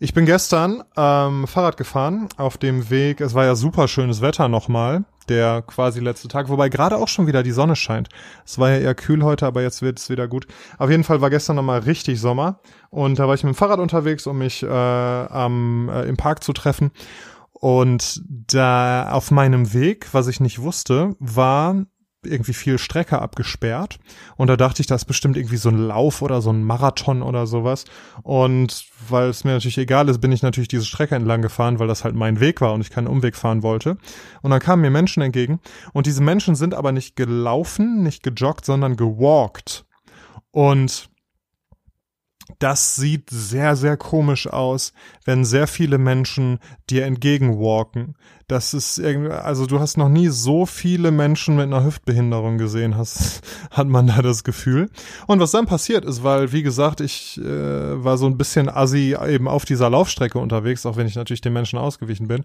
[0.00, 4.48] Ich bin gestern ähm, Fahrrad gefahren auf dem Weg, es war ja super schönes Wetter
[4.48, 8.08] nochmal, der quasi letzte Tag, wobei gerade auch schon wieder die Sonne scheint.
[8.44, 10.46] Es war ja eher kühl heute, aber jetzt wird es wieder gut.
[10.78, 12.60] Auf jeden Fall war gestern nochmal richtig Sommer
[12.90, 16.42] und da war ich mit dem Fahrrad unterwegs, um mich äh, am, äh, im Park
[16.42, 16.90] zu treffen.
[17.52, 21.86] Und da auf meinem Weg, was ich nicht wusste, war
[22.24, 23.98] irgendwie viel Strecke abgesperrt.
[24.36, 27.22] Und da dachte ich, das ist bestimmt irgendwie so ein Lauf oder so ein Marathon
[27.22, 27.84] oder sowas.
[28.22, 31.88] Und weil es mir natürlich egal ist, bin ich natürlich diese Strecke entlang gefahren, weil
[31.88, 33.96] das halt mein Weg war und ich keinen Umweg fahren wollte.
[34.42, 35.60] Und dann kamen mir Menschen entgegen.
[35.92, 39.84] Und diese Menschen sind aber nicht gelaufen, nicht gejoggt, sondern gewalkt.
[40.50, 41.11] Und
[42.58, 44.92] das sieht sehr, sehr komisch aus,
[45.24, 46.58] wenn sehr viele Menschen
[46.90, 48.14] dir entgegenwalken.
[48.48, 52.96] Das ist irgendwie, also du hast noch nie so viele Menschen mit einer Hüftbehinderung gesehen,
[52.96, 53.40] hast,
[53.70, 54.90] hat man da das Gefühl.
[55.26, 59.16] Und was dann passiert ist, weil, wie gesagt, ich äh, war so ein bisschen assi
[59.26, 62.44] eben auf dieser Laufstrecke unterwegs, auch wenn ich natürlich den Menschen ausgewichen bin.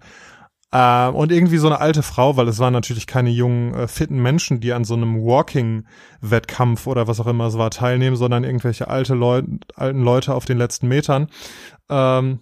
[0.72, 4.22] Äh, und irgendwie so eine alte Frau, weil es waren natürlich keine jungen, äh, fitten
[4.22, 8.89] Menschen, die an so einem Walking-Wettkampf oder was auch immer es war teilnehmen, sondern irgendwelche
[8.89, 11.28] alte Leute, alten Leute auf den letzten Metern.
[11.89, 12.39] Ähm,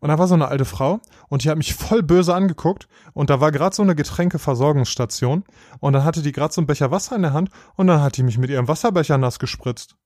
[0.00, 3.30] und da war so eine alte Frau und die hat mich voll böse angeguckt und
[3.30, 5.44] da war gerade so eine Getränkeversorgungsstation
[5.78, 8.16] und dann hatte die gerade so einen Becher Wasser in der Hand und dann hat
[8.16, 9.96] die mich mit ihrem Wasserbecher nass gespritzt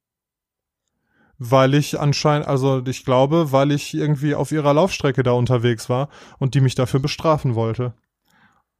[1.42, 6.10] weil ich anscheinend, also ich glaube, weil ich irgendwie auf ihrer Laufstrecke da unterwegs war
[6.38, 7.94] und die mich dafür bestrafen wollte.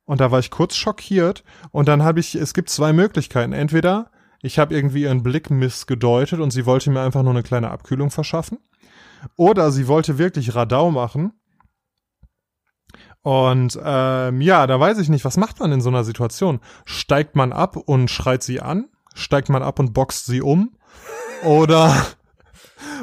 [0.04, 1.42] Und da war ich kurz schockiert
[1.72, 3.54] und dann habe ich, es gibt zwei Möglichkeiten.
[3.54, 4.11] Entweder
[4.42, 8.11] ich habe irgendwie ihren Blick missgedeutet und sie wollte mir einfach nur eine kleine Abkühlung
[8.11, 8.58] verschaffen.
[9.36, 11.32] Oder sie wollte wirklich Radau machen.
[13.22, 16.61] Und ähm, ja, da weiß ich nicht, was macht man in so einer Situation?
[16.84, 18.90] Steigt man ab und schreit sie an?
[19.14, 20.76] Steigt man ab und boxt sie um?
[21.42, 21.94] Oder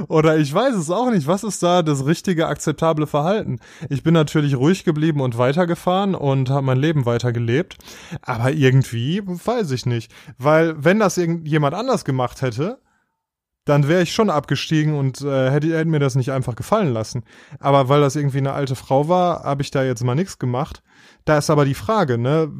[0.08, 1.28] oder ich weiß es auch nicht.
[1.28, 3.60] Was ist da das richtige, akzeptable Verhalten?
[3.90, 7.78] Ich bin natürlich ruhig geblieben und weitergefahren und habe mein Leben weitergelebt.
[8.22, 10.12] Aber irgendwie weiß ich nicht.
[10.38, 12.80] Weil wenn das irgendjemand anders gemacht hätte,
[13.66, 17.24] dann wäre ich schon abgestiegen und äh, hätte, hätte mir das nicht einfach gefallen lassen.
[17.60, 20.82] Aber weil das irgendwie eine alte Frau war, habe ich da jetzt mal nichts gemacht.
[21.26, 22.52] Da ist aber die Frage, ne?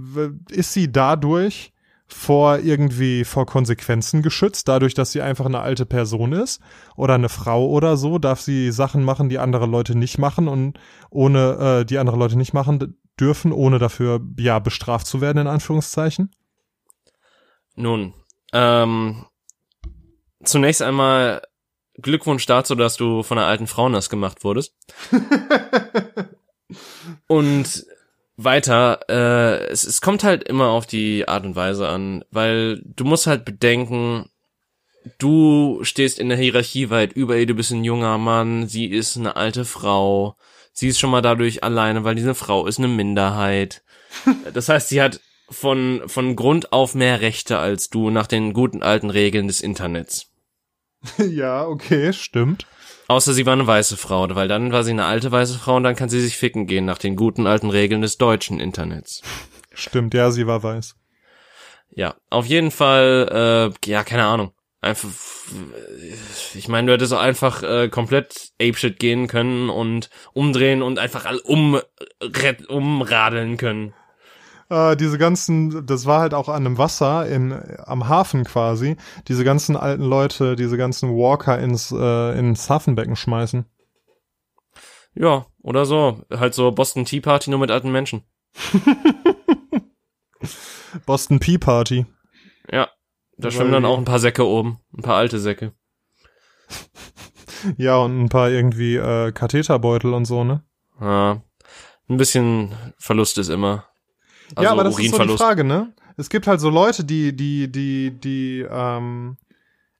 [0.50, 1.72] Ist sie dadurch
[2.08, 6.62] vor irgendwie vor Konsequenzen geschützt, dadurch, dass sie einfach eine alte Person ist
[6.96, 10.80] oder eine Frau oder so, darf sie Sachen machen, die andere Leute nicht machen und
[11.10, 15.48] ohne äh, die andere Leute nicht machen dürfen, ohne dafür ja bestraft zu werden in
[15.48, 16.32] Anführungszeichen.
[17.76, 18.14] Nun,
[18.54, 19.26] ähm,
[20.44, 21.42] zunächst einmal
[22.02, 24.76] Glückwunsch dazu, dass du von einer alten Frau nass gemacht wurdest.
[27.28, 27.86] und
[28.38, 33.04] weiter, äh, es, es kommt halt immer auf die Art und Weise an, weil du
[33.04, 34.30] musst halt bedenken,
[35.18, 39.18] du stehst in der Hierarchie weit über ihr, du bist ein junger Mann, sie ist
[39.18, 40.38] eine alte Frau,
[40.72, 43.84] sie ist schon mal dadurch alleine, weil diese Frau ist eine Minderheit.
[44.54, 45.20] Das heißt, sie hat
[45.50, 50.32] von, von Grund auf mehr Rechte als du nach den guten alten Regeln des Internets.
[51.18, 52.66] Ja, okay, stimmt.
[53.08, 55.84] Außer sie war eine weiße Frau, weil dann war sie eine alte weiße Frau und
[55.84, 59.22] dann kann sie sich ficken gehen nach den guten alten Regeln des deutschen Internets.
[59.74, 60.96] Stimmt, ja, sie war weiß.
[61.90, 64.52] Ja, auf jeden Fall, äh, ja, keine Ahnung.
[64.82, 65.10] Einfach,
[66.54, 71.26] ich meine, du hättest auch einfach äh, komplett Apeshit gehen können und umdrehen und einfach
[71.26, 71.82] all um,
[72.68, 73.94] umradeln können
[74.70, 77.54] äh, diese ganzen, das war halt auch an einem Wasser in,
[77.86, 78.98] am Hafen quasi,
[79.28, 83.66] diese ganzen alten Leute, diese ganzen Walker ins, äh, ins Hafenbecken schmeißen.
[85.14, 86.22] Ja, oder so.
[86.32, 88.24] Halt so Boston Tea Party nur mit alten Menschen.
[91.06, 92.06] Boston Pea Party.
[92.72, 92.90] Ja,
[93.38, 94.80] da schwimmen dann auch ein paar Säcke oben.
[94.96, 95.74] Ein paar alte Säcke.
[97.78, 100.64] ja, und ein paar irgendwie äh, Katheterbeutel und so, ne?
[101.00, 101.42] Ja.
[102.10, 103.86] Ein bisschen Verlust ist immer.
[104.56, 105.94] Also ja, aber das ist so die Frage, ne?
[106.18, 109.38] Es gibt halt so Leute, die, die, die, die, ähm,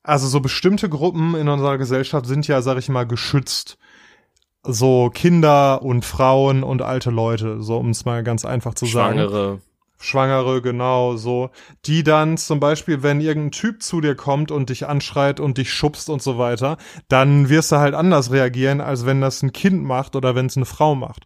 [0.04, 3.78] also so bestimmte Gruppen in unserer Gesellschaft sind ja, sag ich mal, geschützt.
[4.64, 9.30] So Kinder und Frauen und alte Leute, so um es mal ganz einfach zu Schwangere.
[9.30, 9.30] sagen.
[9.30, 9.62] Schwangere.
[10.00, 11.50] Schwangere, genau, so,
[11.86, 15.74] die dann zum Beispiel, wenn irgendein Typ zu dir kommt und dich anschreit und dich
[15.74, 16.78] schubst und so weiter,
[17.08, 20.58] dann wirst du halt anders reagieren, als wenn das ein Kind macht oder wenn es
[20.58, 21.26] eine Frau macht.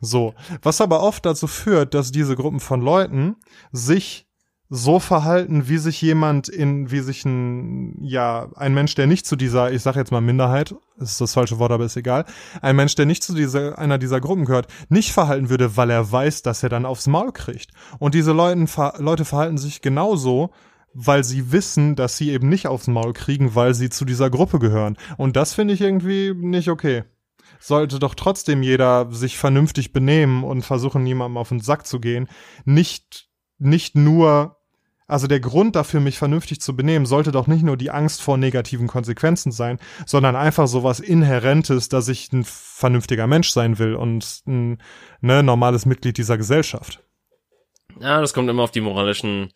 [0.00, 0.34] So.
[0.62, 3.36] Was aber oft dazu führt, dass diese Gruppen von Leuten
[3.72, 4.28] sich
[4.74, 9.36] so verhalten, wie sich jemand in, wie sich ein, ja, ein Mensch, der nicht zu
[9.36, 12.24] dieser, ich sag jetzt mal Minderheit, ist das falsche Wort, aber ist egal,
[12.62, 16.10] ein Mensch, der nicht zu dieser, einer dieser Gruppen gehört, nicht verhalten würde, weil er
[16.10, 17.72] weiß, dass er dann aufs Maul kriegt.
[17.98, 18.66] Und diese Leuten,
[18.96, 20.52] Leute verhalten sich genauso,
[20.94, 24.58] weil sie wissen, dass sie eben nicht aufs Maul kriegen, weil sie zu dieser Gruppe
[24.58, 24.96] gehören.
[25.18, 27.04] Und das finde ich irgendwie nicht okay.
[27.60, 32.26] Sollte doch trotzdem jeder sich vernünftig benehmen und versuchen, niemandem auf den Sack zu gehen.
[32.64, 33.28] Nicht
[33.62, 34.56] nicht nur
[35.06, 38.36] also der Grund dafür, mich vernünftig zu benehmen, sollte doch nicht nur die Angst vor
[38.36, 44.42] negativen Konsequenzen sein, sondern einfach sowas Inhärentes, dass ich ein vernünftiger Mensch sein will und
[44.46, 44.78] ein
[45.20, 47.00] ne, normales Mitglied dieser Gesellschaft.
[48.00, 49.52] Ja, das kommt immer auf die moralischen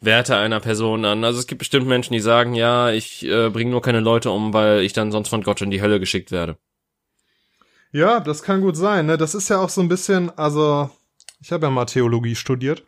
[0.00, 1.24] Werte einer Person an.
[1.24, 4.52] Also es gibt bestimmt Menschen, die sagen, ja, ich äh, bringe nur keine Leute um,
[4.52, 6.56] weil ich dann sonst von Gott in die Hölle geschickt werde.
[7.90, 9.06] Ja, das kann gut sein.
[9.06, 9.16] Ne?
[9.16, 10.90] Das ist ja auch so ein bisschen, also
[11.40, 12.84] ich habe ja mal Theologie studiert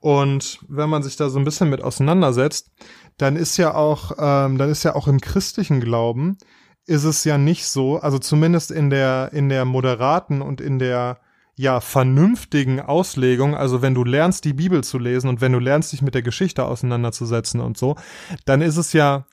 [0.00, 2.70] und wenn man sich da so ein bisschen mit auseinandersetzt,
[3.18, 6.38] dann ist ja auch, ähm, dann ist ja auch im christlichen Glauben
[6.86, 11.20] ist es ja nicht so, also zumindest in der in der moderaten und in der
[11.54, 15.92] ja vernünftigen Auslegung, also wenn du lernst die Bibel zu lesen und wenn du lernst
[15.92, 17.96] dich mit der Geschichte auseinanderzusetzen und so,
[18.46, 19.26] dann ist es ja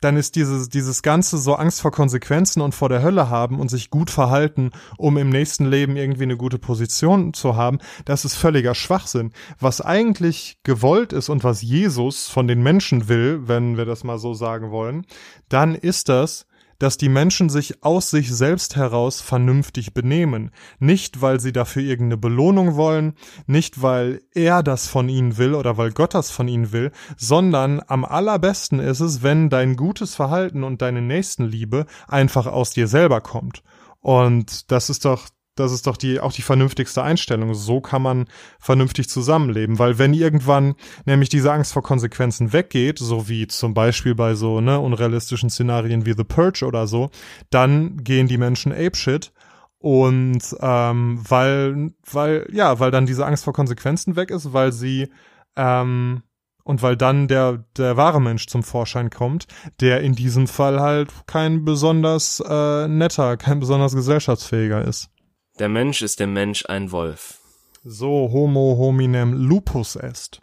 [0.00, 3.68] dann ist dieses, dieses Ganze so Angst vor Konsequenzen und vor der Hölle haben und
[3.68, 8.34] sich gut verhalten, um im nächsten Leben irgendwie eine gute Position zu haben, das ist
[8.34, 9.32] völliger Schwachsinn.
[9.58, 14.18] Was eigentlich gewollt ist und was Jesus von den Menschen will, wenn wir das mal
[14.18, 15.06] so sagen wollen,
[15.48, 16.46] dann ist das,
[16.80, 20.50] dass die Menschen sich aus sich selbst heraus vernünftig benehmen.
[20.80, 23.14] Nicht, weil sie dafür irgendeine Belohnung wollen,
[23.46, 27.80] nicht, weil er das von ihnen will oder weil Gott das von ihnen will, sondern
[27.86, 33.20] am allerbesten ist es, wenn dein gutes Verhalten und deine Nächstenliebe einfach aus dir selber
[33.20, 33.62] kommt.
[34.00, 35.28] Und das ist doch
[35.60, 37.54] das ist doch die, auch die vernünftigste Einstellung.
[37.54, 38.26] So kann man
[38.58, 39.78] vernünftig zusammenleben.
[39.78, 44.60] Weil wenn irgendwann nämlich diese Angst vor Konsequenzen weggeht, so wie zum Beispiel bei so,
[44.60, 47.10] ne, unrealistischen Szenarien wie The Purge oder so,
[47.50, 49.32] dann gehen die Menschen apeshit.
[49.78, 55.08] Und ähm, weil, weil, ja, weil dann diese Angst vor Konsequenzen weg ist, weil sie
[55.56, 56.22] ähm,
[56.64, 59.46] und weil dann der, der wahre Mensch zum Vorschein kommt,
[59.80, 65.10] der in diesem Fall halt kein besonders äh, netter, kein besonders gesellschaftsfähiger ist.
[65.58, 67.40] Der Mensch ist dem Mensch ein Wolf.
[67.82, 70.40] So homo hominem lupus est.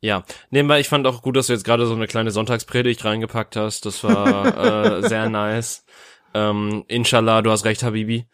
[0.00, 3.54] Ja, nebenbei, ich fand auch gut, dass du jetzt gerade so eine kleine Sonntagspredigt reingepackt
[3.54, 3.86] hast.
[3.86, 5.84] Das war äh, sehr nice.
[6.34, 8.26] Ähm, inshallah, du hast recht, Habibi.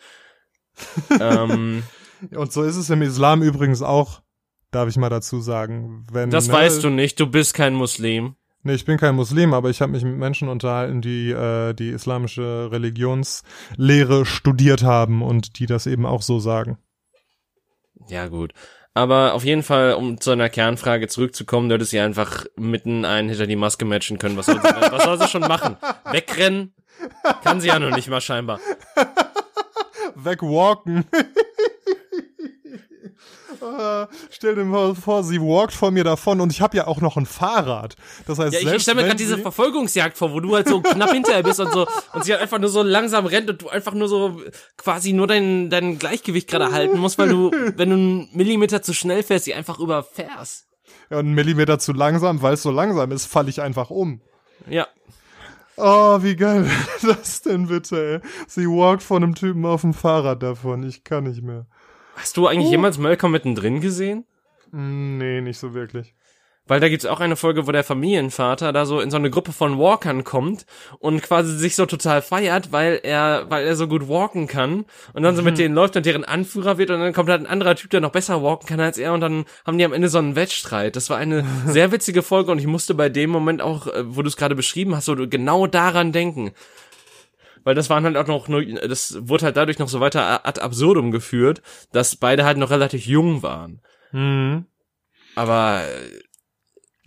[1.21, 1.83] ähm,
[2.35, 4.23] Und so ist es im Islam übrigens auch,
[4.71, 6.07] darf ich mal dazu sagen.
[6.11, 8.37] Wenn, das ne, weißt du nicht, du bist kein Muslim.
[8.63, 11.91] Nee, ich bin kein Muslim, aber ich habe mich mit Menschen unterhalten, die äh, die
[11.91, 16.79] islamische Religionslehre studiert haben und die das eben auch so sagen.
[18.09, 18.53] Ja, gut.
[18.95, 23.29] Aber auf jeden Fall, um zu einer Kernfrage zurückzukommen, du hättest sie einfach mitten einen
[23.29, 24.37] hinter die Maske matchen können.
[24.37, 25.77] Was soll sie, was soll sie schon machen?
[26.11, 26.75] Wegrennen?
[27.45, 28.59] Kann sie ja noch nicht mal scheinbar.
[30.17, 31.05] Wegwalken.
[33.61, 37.01] Uh, stell dir mal vor, sie walkt vor mir davon und ich habe ja auch
[37.01, 37.97] noch ein Fahrrad.
[38.27, 40.81] Das heißt, ja, ich, ich stelle mir gerade diese Verfolgungsjagd vor, wo du halt so
[40.81, 43.69] knapp hinterher bist und so und sie halt einfach nur so langsam rennt und du
[43.69, 44.41] einfach nur so
[44.77, 48.95] quasi nur dein, dein Gleichgewicht gerade halten musst, weil du, wenn du einen Millimeter zu
[48.95, 50.67] schnell fährst, sie einfach überfährst.
[51.11, 54.21] Ja, und einen Millimeter zu langsam, weil es so langsam ist, falle ich einfach um.
[54.69, 54.87] Ja.
[55.77, 56.69] Oh, wie geil
[57.03, 58.31] das denn bitte, ey?
[58.49, 60.83] Sie walkt von einem Typen auf dem Fahrrad davon.
[60.83, 61.67] Ich kann nicht mehr.
[62.19, 62.73] Hast du eigentlich uh.
[62.73, 64.25] jemals Malcolm mittendrin gesehen?
[64.73, 66.15] Nee, nicht so wirklich.
[66.67, 69.53] Weil da gibt's auch eine Folge, wo der Familienvater da so in so eine Gruppe
[69.53, 70.67] von Walkern kommt
[70.99, 75.23] und quasi sich so total feiert, weil er, weil er so gut walken kann und
[75.23, 75.59] dann so mit mhm.
[75.59, 78.13] denen läuft und deren Anführer wird und dann kommt halt ein anderer Typ, der noch
[78.13, 80.95] besser walken kann als er und dann haben die am Ende so einen Wettstreit.
[80.95, 84.21] Das war eine sehr witzige Folge und ich musste bei dem Moment auch, äh, wo
[84.21, 86.53] du es gerade beschrieben hast, so genau daran denken
[87.69, 90.59] weil das waren halt auch noch nur, das wurde halt dadurch noch so weiter ad
[90.59, 91.61] absurdum geführt,
[91.93, 93.83] dass beide halt noch relativ jung waren.
[94.11, 94.65] Mhm.
[95.35, 95.83] Aber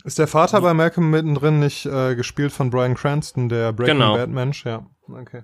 [0.04, 4.14] ist der Vater bei Malcolm mittendrin nicht äh, gespielt von Brian Cranston, der Breaking genau.
[4.14, 4.64] Bad Mensch?
[4.64, 5.42] Ja, okay.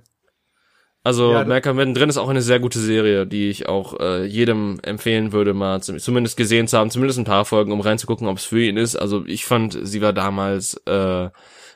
[1.02, 4.78] Also ja, Malcolm mittendrin ist auch eine sehr gute Serie, die ich auch äh, jedem
[4.84, 8.44] empfehlen würde, mal zumindest gesehen zu haben, zumindest ein paar Folgen, um reinzugucken, ob es
[8.44, 8.94] für ihn ist.
[8.94, 11.28] Also ich fand, sie war damals äh,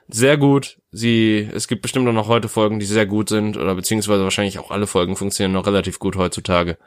[0.09, 0.79] sehr gut.
[0.91, 4.59] Sie, es gibt bestimmt auch noch heute Folgen, die sehr gut sind, oder beziehungsweise wahrscheinlich
[4.59, 6.79] auch alle Folgen funktionieren noch relativ gut heutzutage.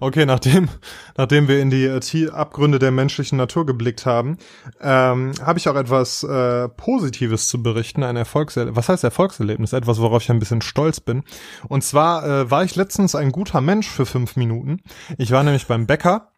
[0.00, 0.68] Okay, nachdem,
[1.16, 4.36] nachdem wir in die äh, Abgründe der menschlichen Natur geblickt haben,
[4.80, 8.76] ähm, habe ich auch etwas äh, Positives zu berichten, ein Erfolgserlebnis.
[8.76, 9.72] Was heißt Erfolgserlebnis?
[9.72, 11.22] Etwas, worauf ich ein bisschen stolz bin.
[11.68, 14.82] Und zwar äh, war ich letztens ein guter Mensch für fünf Minuten.
[15.18, 16.32] Ich war nämlich beim Bäcker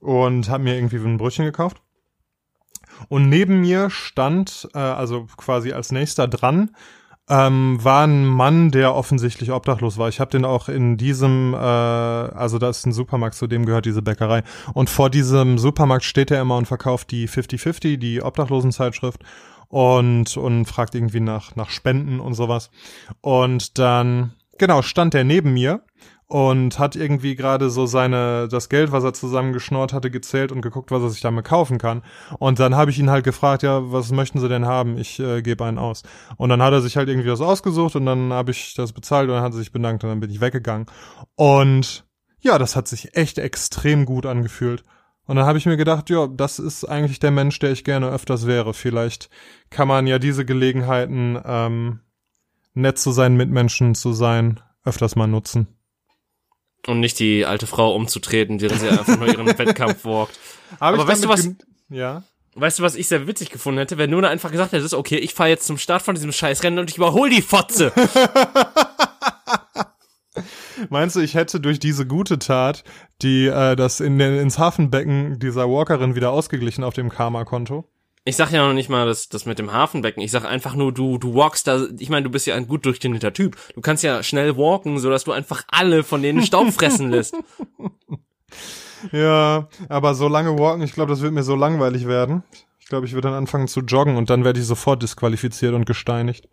[0.00, 1.80] und habe mir irgendwie ein Brötchen gekauft.
[3.08, 6.70] Und neben mir stand, äh, also quasi als nächster dran,
[7.28, 10.08] ähm, war ein Mann, der offensichtlich obdachlos war.
[10.08, 13.86] Ich habe den auch in diesem, äh, also da ist ein Supermarkt, zu dem gehört
[13.86, 14.42] diese Bäckerei.
[14.74, 19.22] Und vor diesem Supermarkt steht er immer und verkauft die 50-50, die Obdachlosenzeitschrift
[19.68, 22.70] und, und fragt irgendwie nach, nach Spenden und sowas.
[23.20, 25.82] Und dann, genau, stand er neben mir
[26.32, 30.90] und hat irgendwie gerade so seine das Geld, was er zusammengeschnort hatte, gezählt und geguckt,
[30.90, 32.00] was er sich damit kaufen kann.
[32.38, 34.96] Und dann habe ich ihn halt gefragt, ja, was möchten Sie denn haben?
[34.96, 36.04] Ich äh, gebe einen aus.
[36.38, 39.28] Und dann hat er sich halt irgendwie was ausgesucht und dann habe ich das bezahlt
[39.28, 40.86] und dann hat er sich bedankt und dann bin ich weggegangen.
[41.34, 42.06] Und
[42.40, 44.84] ja, das hat sich echt extrem gut angefühlt.
[45.26, 48.08] Und dann habe ich mir gedacht, ja, das ist eigentlich der Mensch, der ich gerne
[48.08, 48.72] öfters wäre.
[48.72, 49.28] Vielleicht
[49.68, 52.00] kann man ja diese Gelegenheiten, ähm,
[52.72, 55.68] nett zu sein, Mitmenschen zu sein, öfters mal nutzen.
[56.86, 60.38] Und nicht die alte Frau umzutreten, während sie einfach nur ihren Wettkampf walkt.
[60.72, 61.48] Hab Aber weißt du was?
[61.88, 62.24] Ja.
[62.54, 65.32] Weißt du, was ich sehr witzig gefunden hätte, wenn Nuna einfach gesagt hätte, okay, ich
[65.32, 67.92] fahre jetzt zum Start von diesem Scheißrennen und ich überhol die Fotze.
[70.90, 72.84] Meinst du, ich hätte durch diese gute Tat,
[73.22, 77.88] die äh, das in den, ins Hafenbecken dieser Walkerin wieder ausgeglichen auf dem Karma-Konto?
[78.24, 80.22] Ich sag ja noch nicht mal das, das mit dem Hafenbecken.
[80.22, 82.86] Ich sag einfach nur, du, du walkst da, ich meine, du bist ja ein gut
[82.86, 83.56] durchtrainierter Typ.
[83.74, 87.34] Du kannst ja schnell walken, sodass du einfach alle von denen Staub fressen lässt.
[89.10, 92.44] Ja, aber so lange walken, ich glaube, das wird mir so langweilig werden.
[92.78, 95.84] Ich glaube, ich würde dann anfangen zu joggen und dann werde ich sofort disqualifiziert und
[95.84, 96.48] gesteinigt.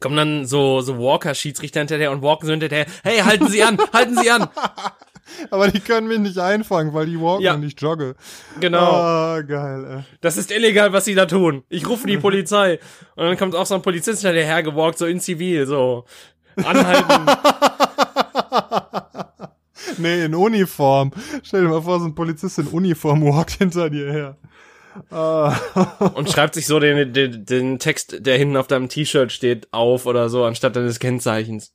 [0.00, 2.86] Kommen dann so, so Walker-Schiedsrichter hinterher und walken so hinterher.
[3.04, 4.48] Hey, halten Sie an, halten Sie an.
[5.50, 7.54] Aber die können mich nicht einfangen, weil die walken Ja.
[7.54, 8.14] und ich jogge.
[8.60, 8.92] Genau.
[8.92, 10.16] Ah, geil, ey.
[10.20, 11.64] Das ist illegal, was Sie da tun.
[11.68, 12.78] Ich rufe die Polizei.
[13.16, 16.04] Und dann kommt auch so ein Polizist hinterher gewalkt, so in Zivil, so.
[16.56, 17.26] Anhalten.
[19.98, 21.12] Nee, in Uniform.
[21.42, 24.36] Stell dir mal vor, so ein Polizist in Uniform walkt hinter dir her.
[25.10, 25.54] Ah.
[26.14, 30.06] und schreibt sich so den, den, den Text, der hinten auf deinem T-Shirt steht, auf
[30.06, 31.74] oder so, anstatt deines Kennzeichens.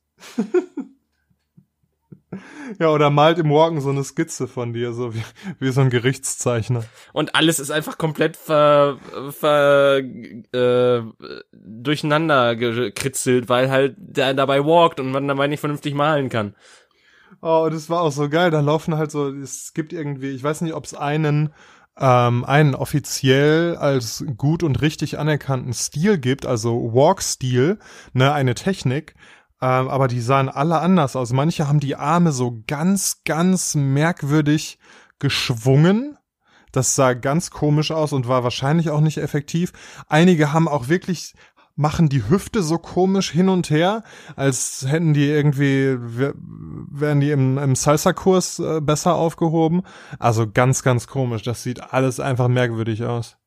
[2.78, 5.22] Ja, oder malt im Walken so eine Skizze von dir, so wie,
[5.58, 6.84] wie so ein Gerichtszeichner.
[7.12, 8.98] Und alles ist einfach komplett ver,
[9.30, 11.02] ver äh,
[11.52, 16.54] durcheinander gekritzelt, weil halt der dabei walkt und man dabei nicht vernünftig malen kann.
[17.42, 18.50] Oh, und es war auch so geil.
[18.50, 21.52] Da laufen halt so, es gibt irgendwie, ich weiß nicht, ob es einen,
[21.98, 27.78] ähm, einen offiziell als gut und richtig anerkannten Stil gibt, also Walk-Stil,
[28.12, 29.14] ne, eine Technik.
[29.62, 31.32] Ähm, aber die sahen alle anders aus.
[31.32, 34.78] Manche haben die Arme so ganz, ganz merkwürdig
[35.18, 36.16] geschwungen.
[36.72, 39.72] Das sah ganz komisch aus und war wahrscheinlich auch nicht effektiv.
[40.08, 41.34] Einige haben auch wirklich
[41.76, 44.02] machen die Hüfte so komisch hin und her,
[44.36, 49.82] als hätten die irgendwie, wär- wären die im, im Salsa-Kurs äh, besser aufgehoben.
[50.18, 51.42] Also ganz, ganz komisch.
[51.42, 53.39] Das sieht alles einfach merkwürdig aus.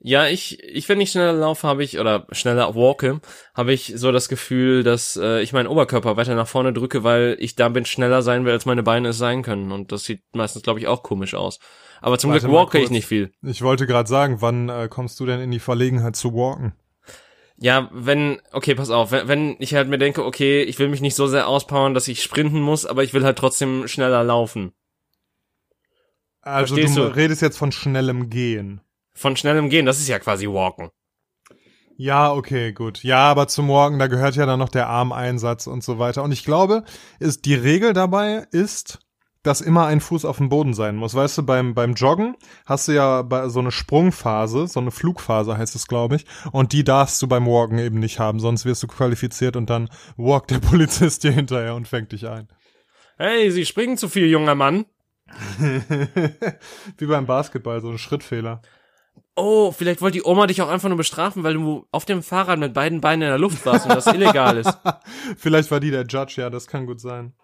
[0.00, 3.20] Ja, ich, ich, wenn ich schneller laufe, habe ich, oder schneller walke,
[3.54, 7.36] habe ich so das Gefühl, dass äh, ich meinen Oberkörper weiter nach vorne drücke, weil
[7.40, 9.72] ich damit schneller sein will, als meine Beine es sein können.
[9.72, 11.58] Und das sieht meistens, glaube ich, auch komisch aus.
[12.00, 13.32] Aber zum Warte Glück walke ich nicht viel.
[13.42, 16.74] Ich wollte gerade sagen, wann äh, kommst du denn in die Verlegenheit zu walken?
[17.56, 21.00] Ja, wenn, okay, pass auf, wenn, wenn ich halt mir denke, okay, ich will mich
[21.00, 24.72] nicht so sehr auspowern, dass ich sprinten muss, aber ich will halt trotzdem schneller laufen.
[26.40, 27.16] Also Verstehst du du?
[27.16, 28.80] redest jetzt von schnellem Gehen.
[29.18, 30.90] Von schnellem Gehen, das ist ja quasi walken.
[31.96, 33.02] Ja, okay, gut.
[33.02, 36.22] Ja, aber zum Walken, da gehört ja dann noch der Armeinsatz und so weiter.
[36.22, 36.84] Und ich glaube,
[37.18, 39.00] ist die Regel dabei ist,
[39.42, 41.16] dass immer ein Fuß auf dem Boden sein muss.
[41.16, 45.74] Weißt du, beim, beim Joggen hast du ja so eine Sprungphase, so eine Flugphase heißt
[45.74, 46.26] es, glaube ich.
[46.52, 49.90] Und die darfst du beim Walken eben nicht haben, sonst wirst du qualifiziert und dann
[50.16, 52.46] walkt der Polizist dir hinterher und fängt dich ein.
[53.16, 54.86] Hey, Sie springen zu viel, junger Mann.
[55.58, 58.62] Wie beim Basketball, so ein Schrittfehler.
[59.40, 62.58] Oh, vielleicht wollte die Oma dich auch einfach nur bestrafen, weil du auf dem Fahrrad
[62.58, 64.76] mit beiden Beinen in der Luft warst und das illegal ist.
[65.36, 67.34] Vielleicht war die der Judge, ja, das kann gut sein.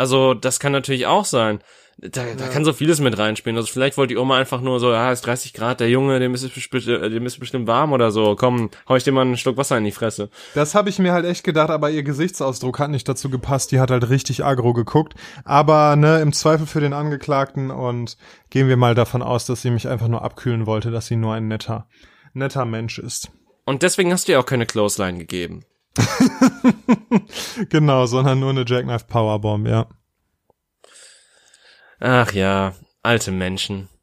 [0.00, 1.60] Also, das kann natürlich auch sein.
[2.02, 3.58] Da, da kann so vieles mit reinspielen.
[3.58, 6.32] Also vielleicht wollte die Oma einfach nur so, ja, ist 30 Grad, der Junge, dem
[6.32, 8.36] ist, es bestimmt- äh, dem ist bestimmt warm oder so.
[8.36, 10.30] Komm, hau ich dir mal einen Schluck Wasser in die Fresse.
[10.54, 13.70] Das habe ich mir halt echt gedacht, aber ihr Gesichtsausdruck hat nicht dazu gepasst.
[13.70, 15.12] Die hat halt richtig aggro geguckt.
[15.44, 18.16] Aber ne, im Zweifel für den Angeklagten und
[18.48, 21.34] gehen wir mal davon aus, dass sie mich einfach nur abkühlen wollte, dass sie nur
[21.34, 21.86] ein netter,
[22.32, 23.30] netter Mensch ist.
[23.66, 25.64] Und deswegen hast du ihr auch keine Clothesline gegeben.
[27.68, 29.86] Genau, sondern nur eine Jackknife Powerbomb, ja.
[32.00, 33.88] Ach ja, alte Menschen.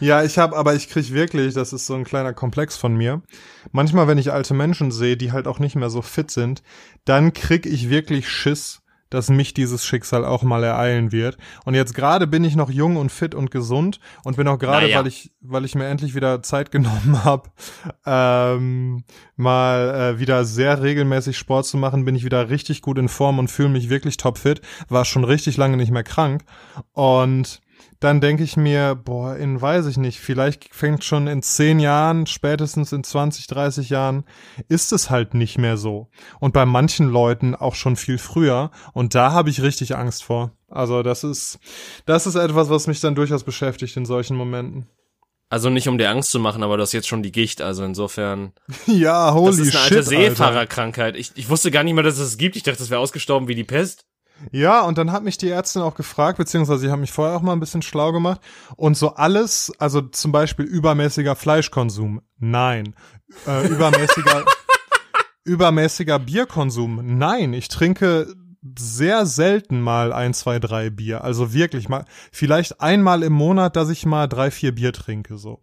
[0.00, 3.22] Ja, ich habe, aber ich krieg wirklich, das ist so ein kleiner Komplex von mir.
[3.72, 6.62] Manchmal, wenn ich alte Menschen sehe, die halt auch nicht mehr so fit sind,
[7.04, 8.81] dann krieg ich wirklich Schiss,
[9.14, 11.36] dass mich dieses Schicksal auch mal ereilen wird.
[11.64, 14.86] Und jetzt gerade bin ich noch jung und fit und gesund und bin auch gerade,
[14.86, 14.98] Naja.
[14.98, 17.50] weil ich, weil ich mir endlich wieder Zeit genommen habe,
[18.06, 19.04] ähm,
[19.36, 23.38] mal äh, wieder sehr regelmäßig Sport zu machen, bin ich wieder richtig gut in Form
[23.38, 24.60] und fühle mich wirklich topfit.
[24.88, 26.44] War schon richtig lange nicht mehr krank
[26.92, 27.60] und
[28.02, 32.26] dann denke ich mir, boah, in weiß ich nicht, vielleicht fängt schon in zehn Jahren,
[32.26, 34.24] spätestens in 20, 30 Jahren,
[34.68, 36.08] ist es halt nicht mehr so.
[36.40, 38.72] Und bei manchen Leuten auch schon viel früher.
[38.92, 40.50] Und da habe ich richtig Angst vor.
[40.68, 41.60] Also das ist,
[42.04, 44.88] das ist etwas, was mich dann durchaus beschäftigt in solchen Momenten.
[45.48, 47.84] Also nicht um dir Angst zu machen, aber das ist jetzt schon die Gicht, also
[47.84, 48.52] insofern.
[48.86, 49.60] ja, holy shit.
[49.60, 51.16] Das ist eine alte Seefahrerkrankheit.
[51.16, 52.56] Ich, ich wusste gar nicht mehr, dass es das gibt.
[52.56, 54.06] Ich dachte, das wäre ausgestorben wie die Pest.
[54.50, 57.42] Ja, und dann hat mich die Ärztin auch gefragt, beziehungsweise ich habe mich vorher auch
[57.42, 58.40] mal ein bisschen schlau gemacht.
[58.76, 62.94] Und so alles, also zum Beispiel übermäßiger Fleischkonsum, nein.
[63.46, 64.44] Äh, übermäßiger,
[65.44, 67.52] übermäßiger Bierkonsum, nein.
[67.52, 68.34] Ich trinke
[68.78, 71.24] sehr selten mal ein, zwei, drei Bier.
[71.24, 75.60] Also wirklich mal, vielleicht einmal im Monat, dass ich mal drei, vier Bier trinke, so.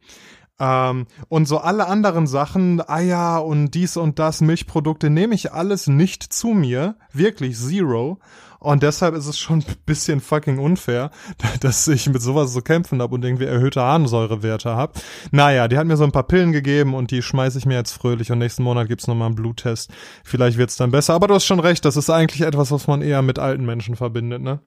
[0.60, 5.88] Ähm, und so alle anderen Sachen, Eier und dies und das, Milchprodukte, nehme ich alles
[5.88, 6.98] nicht zu mir.
[7.14, 8.20] Wirklich zero.
[8.60, 11.12] Und deshalb ist es schon ein bisschen fucking unfair,
[11.62, 15.00] dass ich mit sowas so kämpfen habe und irgendwie erhöhte Harnsäurewerte habe.
[15.32, 17.94] Naja, die hat mir so ein paar Pillen gegeben und die schmeiße ich mir jetzt
[17.94, 19.92] fröhlich und nächsten Monat gibt's nochmal einen Bluttest.
[20.24, 21.14] Vielleicht wird's dann besser.
[21.14, 23.96] Aber du hast schon recht, das ist eigentlich etwas, was man eher mit alten Menschen
[23.96, 24.60] verbindet, ne?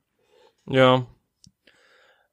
[0.67, 1.07] Ja.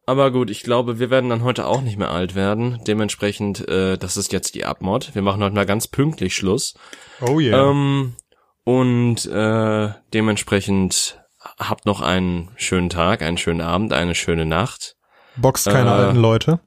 [0.05, 2.79] Aber gut, ich glaube, wir werden dann heute auch nicht mehr alt werden.
[2.87, 5.13] Dementsprechend, äh, das ist jetzt die Abmod.
[5.13, 6.73] Wir machen heute mal ganz pünktlich Schluss.
[7.21, 7.69] Oh yeah.
[7.69, 8.15] Ähm,
[8.63, 14.95] und äh, dementsprechend habt noch einen schönen Tag, einen schönen Abend, eine schöne Nacht.
[15.35, 16.59] Boxt keine äh, alten Leute.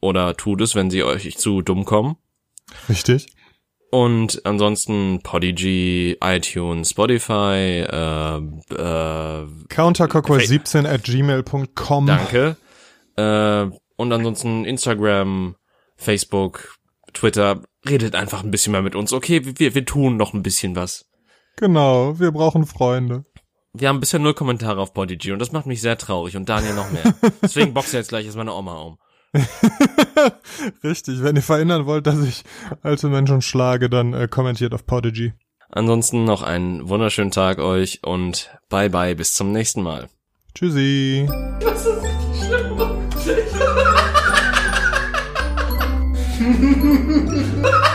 [0.00, 2.16] Oder tut es, wenn sie euch zu dumm kommen.
[2.88, 3.26] Richtig.
[3.90, 12.06] Und ansonsten Podigy, iTunes, Spotify, äh, äh, countercockway17 at gmail.com.
[12.06, 12.56] Danke.
[13.16, 15.56] Äh, und ansonsten Instagram,
[15.96, 16.78] Facebook,
[17.14, 17.62] Twitter.
[17.88, 19.12] Redet einfach ein bisschen mehr mit uns.
[19.12, 21.06] Okay, wir, wir tun noch ein bisschen was.
[21.56, 23.24] Genau, wir brauchen Freunde.
[23.74, 26.74] Wir haben bisher null Kommentare auf Podigy und das macht mich sehr traurig und Daniel
[26.74, 27.14] noch mehr.
[27.42, 28.98] Deswegen boxe jetzt gleich erst meine Oma um.
[30.82, 32.44] Richtig, wenn ihr verhindern wollt, dass ich
[32.82, 35.34] alte Menschen schlage, dann äh, kommentiert auf Podigy.
[35.70, 40.08] Ansonsten noch einen wunderschönen Tag euch und bye bye, bis zum nächsten Mal.
[40.54, 41.28] Tschüssi.
[41.60, 42.78] Das ist richtig schlimm.